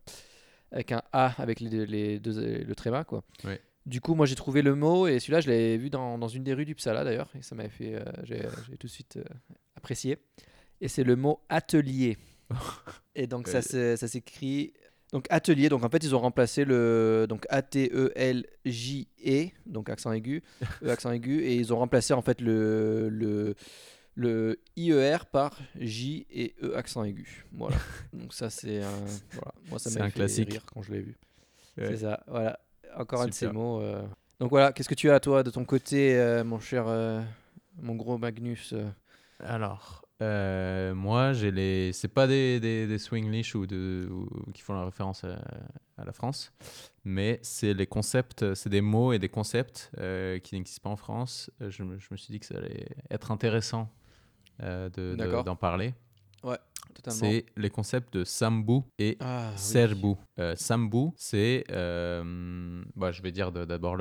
[0.71, 3.23] avec un A avec les, les deux le tréma quoi.
[3.43, 3.59] Ouais.
[3.85, 6.43] Du coup, moi j'ai trouvé le mot et celui-là je l'avais vu dans, dans une
[6.45, 8.39] des rues du Psala d'ailleurs et ça m'avait fait, euh, j'ai
[8.79, 9.23] tout de suite euh,
[9.75, 10.17] apprécié.
[10.79, 12.17] Et c'est le mot atelier.
[13.15, 14.73] et donc ça s'écrit
[15.11, 15.67] donc atelier.
[15.69, 19.89] Donc en fait ils ont remplacé le donc A T E L J E donc
[19.89, 20.41] accent aigu,
[20.81, 23.55] E accent aigu et ils ont remplacé en fait le le
[24.15, 27.45] le IER par J et E accent aigu.
[27.51, 27.77] Voilà.
[28.13, 29.53] donc ça c'est un voilà.
[29.69, 30.51] Moi ça m'a fait classique.
[30.51, 31.17] rire quand je l'ai vu.
[31.77, 31.87] Ouais.
[31.89, 32.59] C'est ça, voilà.
[32.95, 33.81] Encore un de ces mots.
[33.81, 34.03] euh.
[34.39, 37.21] Donc voilà, qu'est-ce que tu as toi de ton côté, euh, mon cher, euh,
[37.81, 38.73] mon gros Magnus
[39.39, 40.05] Alors,
[40.93, 41.91] moi, j'ai les.
[41.93, 45.39] C'est pas des, des, des Swinglish ou, de, ou- qui font la référence à,
[45.97, 46.53] à la France,
[47.03, 49.91] mais c'est les concepts, c'est des mots et des concepts
[50.43, 51.49] qui n'existent pas en France.
[51.59, 53.89] Je je me suis dit que ça allait être intéressant
[54.59, 55.93] d'en parler.
[56.93, 57.19] Totalement.
[57.21, 59.57] C'est les concepts de Sambu et Ah, oui.
[59.57, 60.13] Serbu.
[60.39, 61.63] Euh, Sambu, c'est.
[61.71, 63.97] euh, bah, je vais dire d'abord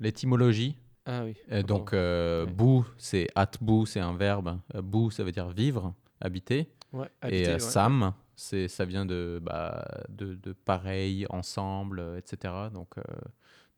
[0.00, 0.76] l'étymologie.
[1.04, 1.36] Ah oui.
[1.52, 2.52] Euh, donc, euh, Ouais.
[2.52, 4.58] bu, c'est atbu, c'est un verbe.
[4.74, 6.68] Euh, bu, ça veut dire vivre, habiter.
[6.92, 7.58] Ouais, et habiter, euh, ouais.
[7.60, 12.54] sam, c'est, ça vient de, bah, de, de pareil, ensemble, euh, etc.
[12.72, 13.02] Donc, euh,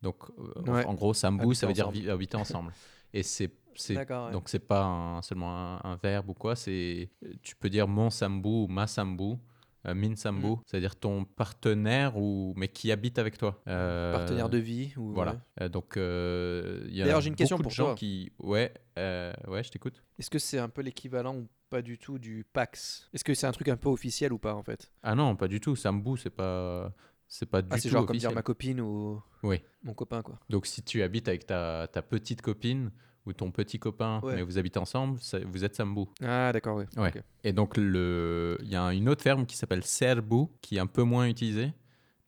[0.01, 0.85] donc euh, en- Ouais.
[0.85, 2.03] en gros, sambu, Habiter ça veut dire ensemble.
[2.05, 2.71] vi- habiter ensemble.
[3.13, 3.49] Et c'est,
[3.89, 4.05] ouais.
[4.31, 6.55] donc c'est pas un- seulement un, un verbe ou quoi.
[6.55, 7.09] C'est,
[7.41, 9.35] tu peux dire mon sambu ou ma sambu.
[9.87, 13.61] Euh, Min Sambu, c'est-à-dire ton partenaire ou mais qui habite avec toi.
[13.65, 15.37] Euh, Partenaire de vie ou Voilà.
[15.61, 17.95] Euh, donc il y a D'ailleurs, j'ai une question pour gens toi.
[17.95, 20.03] qui ouais ouais je t'écoute.
[20.17, 23.07] Est-ce que c'est un peu l'équivalent ou pas du tout du PAX?
[23.13, 24.91] Est-ce que c'est un truc un peu officiel ou pas en fait?
[25.01, 25.77] Ah non pas du tout.
[25.77, 26.91] Sambu c'est pas
[27.29, 29.61] c'est pas du Ah, c'est genre comme dire ma copine ou Oui.
[29.83, 30.37] mon copain quoi.
[30.49, 32.91] Donc si tu habites avec ta, ta petite copine
[33.25, 34.35] ou ton petit copain, Ouais.
[34.35, 36.05] mais vous habitez ensemble, vous êtes Sambu.
[36.21, 36.85] Ah d'accord, oui.
[36.97, 37.13] Ouais.
[37.43, 40.87] Et donc le, il y a une autre ferme qui s'appelle Serbu, qui est un
[40.87, 41.71] peu moins utilisée,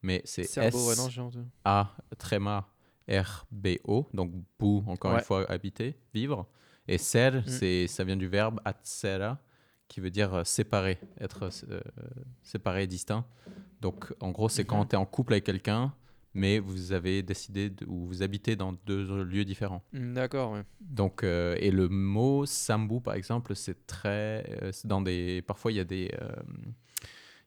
[0.04, 1.46] mais c'est ouais, S non, j'ai entendu.
[1.66, 2.68] A tréma
[3.10, 5.18] R B O, donc bou encore Ouais.
[5.20, 6.48] une fois habiter, vivre.
[6.88, 7.44] Et ser, Mm.
[7.48, 9.40] c'est ça vient du verbe atsera,
[9.92, 11.82] qui veut dire euh, séparer, être euh,
[12.44, 13.26] séparé, distinct.
[13.82, 15.94] Donc en gros, c'est quand tu es en couple avec quelqu'un,
[16.34, 19.84] mais vous avez décidé de, ou vous habitez dans deux lieux différents.
[19.92, 20.64] Hmm, D'accord, ouais.
[20.80, 24.46] Donc, euh, et le mot sambu, par exemple, c'est très.
[24.64, 26.32] euh, dans des, parfois, il y, a des, euh,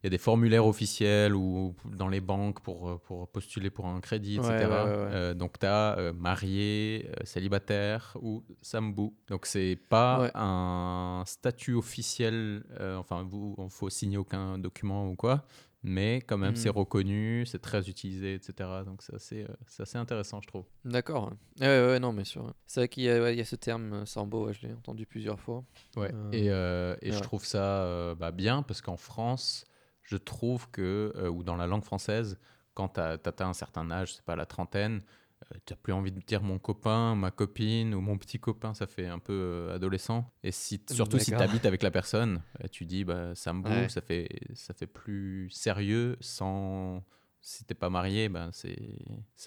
[0.04, 4.00] y a des formulaires officiels ou dans les banques pour, euh, pour postuler pour un
[4.00, 4.50] crédit, etc.
[4.50, 5.10] ouais, ouais, ouais.
[5.12, 9.10] Euh, donc, tu as marié, euh, célibataire ou sambu.
[9.28, 12.64] Donc, c'est pas un statut officiel.
[12.98, 15.46] enfin, il ne faut signer aucun document ou quoi.
[15.86, 18.70] Mais quand même, c'est reconnu, c'est très utilisé, etc.
[18.86, 20.64] Donc, c'est assez, c'est assez intéressant, je trouve.
[20.86, 21.30] D'accord.
[21.60, 21.98] Ouais.
[22.00, 22.54] non, mais sûr.
[22.66, 25.04] C'est vrai qu'il y, a- ouais, il y a ce terme sambo, je l'ai entendu
[25.04, 25.62] plusieurs fois.
[25.96, 29.66] Ouais, et, et je trouve ça bah, bien parce qu'en France,
[30.04, 32.38] je trouve que, euh, ou dans la langue française,
[32.74, 35.02] quand tu as, atteint un certain âge, c'est pas la trentaine,
[35.66, 38.86] tu n'as plus envie de dire mon copain, ma copine ou mon petit copain, ça
[38.86, 40.32] fait un peu euh, adolescent.
[40.42, 43.88] Et si, surtout si tu habites avec la personne, euh, tu dis bah, Sambo, Ouais.
[43.90, 47.02] ça, fait, ça fait plus sérieux sans.
[47.46, 48.78] Si t'es pas marié, ben c'est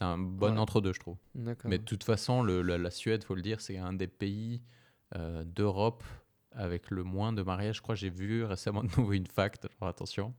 [0.02, 0.60] un bon Ouais.
[0.60, 1.18] entre-deux, je trouve.
[1.66, 4.62] Mais de toute façon, le- le- la Suède, faut le dire, c'est un des pays
[5.16, 6.04] euh, d'Europe
[6.52, 7.78] avec le moins de mariages.
[7.78, 10.34] Je crois que j'ai vu récemment de nouveau une fact, genre attention,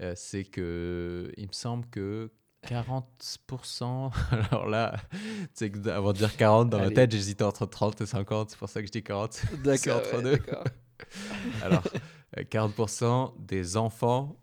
[0.00, 2.30] euh, c'est que il me semble que
[2.66, 4.10] 40%,
[4.50, 4.96] alors là,
[5.52, 8.68] c'est avant de dire 40 dans ma tête, j'hésitais entre 30 et 50, c'est pour
[8.68, 9.32] ça que je dis 40.
[9.32, 9.98] c'est D'accord.
[9.98, 10.38] entre ouais, deux.
[11.62, 11.82] Alors,
[12.38, 14.36] euh, 40% des enfants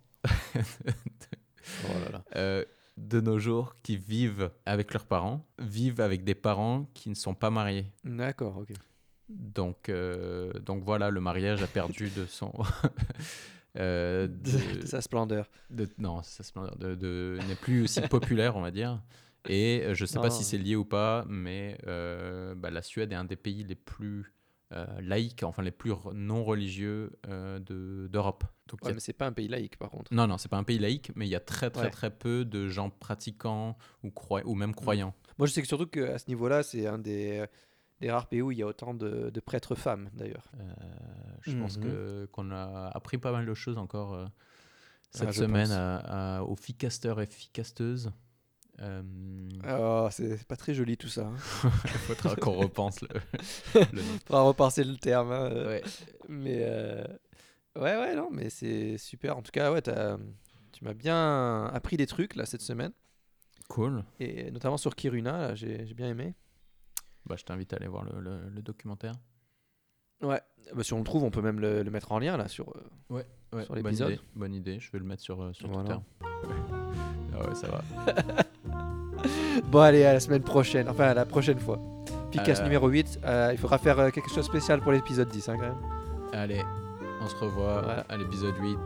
[1.86, 2.24] Oh là là.
[2.36, 2.66] euh,
[2.98, 7.34] de nos jours qui vivent avec leurs parents, vivent avec des parents qui ne sont
[7.34, 7.88] pas mariés.
[8.04, 8.74] D'accord, ok.
[9.34, 12.52] Donc, euh, donc voilà, le mariage a perdu de son.
[13.78, 14.28] euh,
[14.82, 15.50] De, sa splendeur.
[15.70, 16.22] de- non,
[16.80, 19.02] de, de- n'est plus aussi populaire, on va dire.
[19.48, 20.34] Et euh, je ne sais pas Non.
[20.36, 23.76] si c'est lié ou pas, mais euh, bah, la Suède est un des pays les
[23.76, 24.34] plus
[25.02, 28.46] laïques, enfin les plus non religieux de- d'Europe.
[28.70, 30.14] Donc, Ouais, a- mais c'est pas un pays laïque par contre.
[30.14, 31.90] Non, non, c'est pas un pays laïque, mais il y a très très Ouais.
[31.90, 35.14] très peu de gens pratiquants ou, croi- ou même croyants.
[35.38, 37.44] Moi, je sais que surtout qu'à ce niveau-là, c'est un des,
[38.02, 40.52] des rares pays où il y a autant de, de prêtres femmes d'ailleurs.
[40.60, 40.64] Euh,
[41.44, 41.84] je pense Mhm.
[41.84, 44.26] que qu'on a appris pas mal de choses encore euh,
[45.12, 48.12] cette Ah, je semaine à- à- aux ficasteurs et ficasteuses.
[48.80, 49.04] Euh,
[49.70, 51.28] Oh, c'est pas très joli tout ça.
[51.28, 51.36] hein.
[51.86, 53.10] Il faudra qu'on repense le,
[53.94, 54.18] le nom.
[54.26, 55.32] Faudra repenser le terme.
[55.32, 55.84] hein, euh, Ouais.
[56.30, 57.04] Mais euh,
[57.76, 59.38] ouais, ouais, non, mais c'est super.
[59.38, 60.18] En tout cas, ouais, t'as-
[60.72, 62.92] tu m'as bien appris des trucs là cette semaine.
[63.68, 64.04] Cool.
[64.20, 66.34] Et notamment sur Kiruna, là, j'ai j'ai bien aimé.
[67.28, 69.14] Bah, je t'invite à aller voir le, le- le documentaire.
[70.22, 70.42] Ouais.
[70.76, 72.70] Bah, si on le trouve, on peut même le, le mettre en lien là sur.
[72.76, 73.26] euh, Ouais,
[73.64, 74.12] Sur bonne l'épisode.
[74.12, 74.80] idée, bonne idée.
[74.80, 75.96] Je vais le mettre sur, euh, sur Voilà.
[75.96, 76.02] Twitter.
[77.36, 77.82] ah ouais, ça va.
[79.66, 80.90] Bon, allez, à la semaine prochaine.
[80.90, 81.80] Enfin, à la prochaine fois.
[82.32, 83.20] Picas Euh, numéro 8.
[83.24, 85.78] euh, il faudra faire quelque chose de spécial pour l'épisode 10 hein, quand même.
[86.34, 86.62] Allez,
[87.22, 88.04] on se revoit Ouais.
[88.10, 88.78] à l'épisode 8.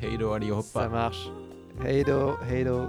[0.00, 0.62] Hey do, allez, hop.
[0.64, 1.28] Ça marche.
[1.84, 2.86] Hey do, hey do.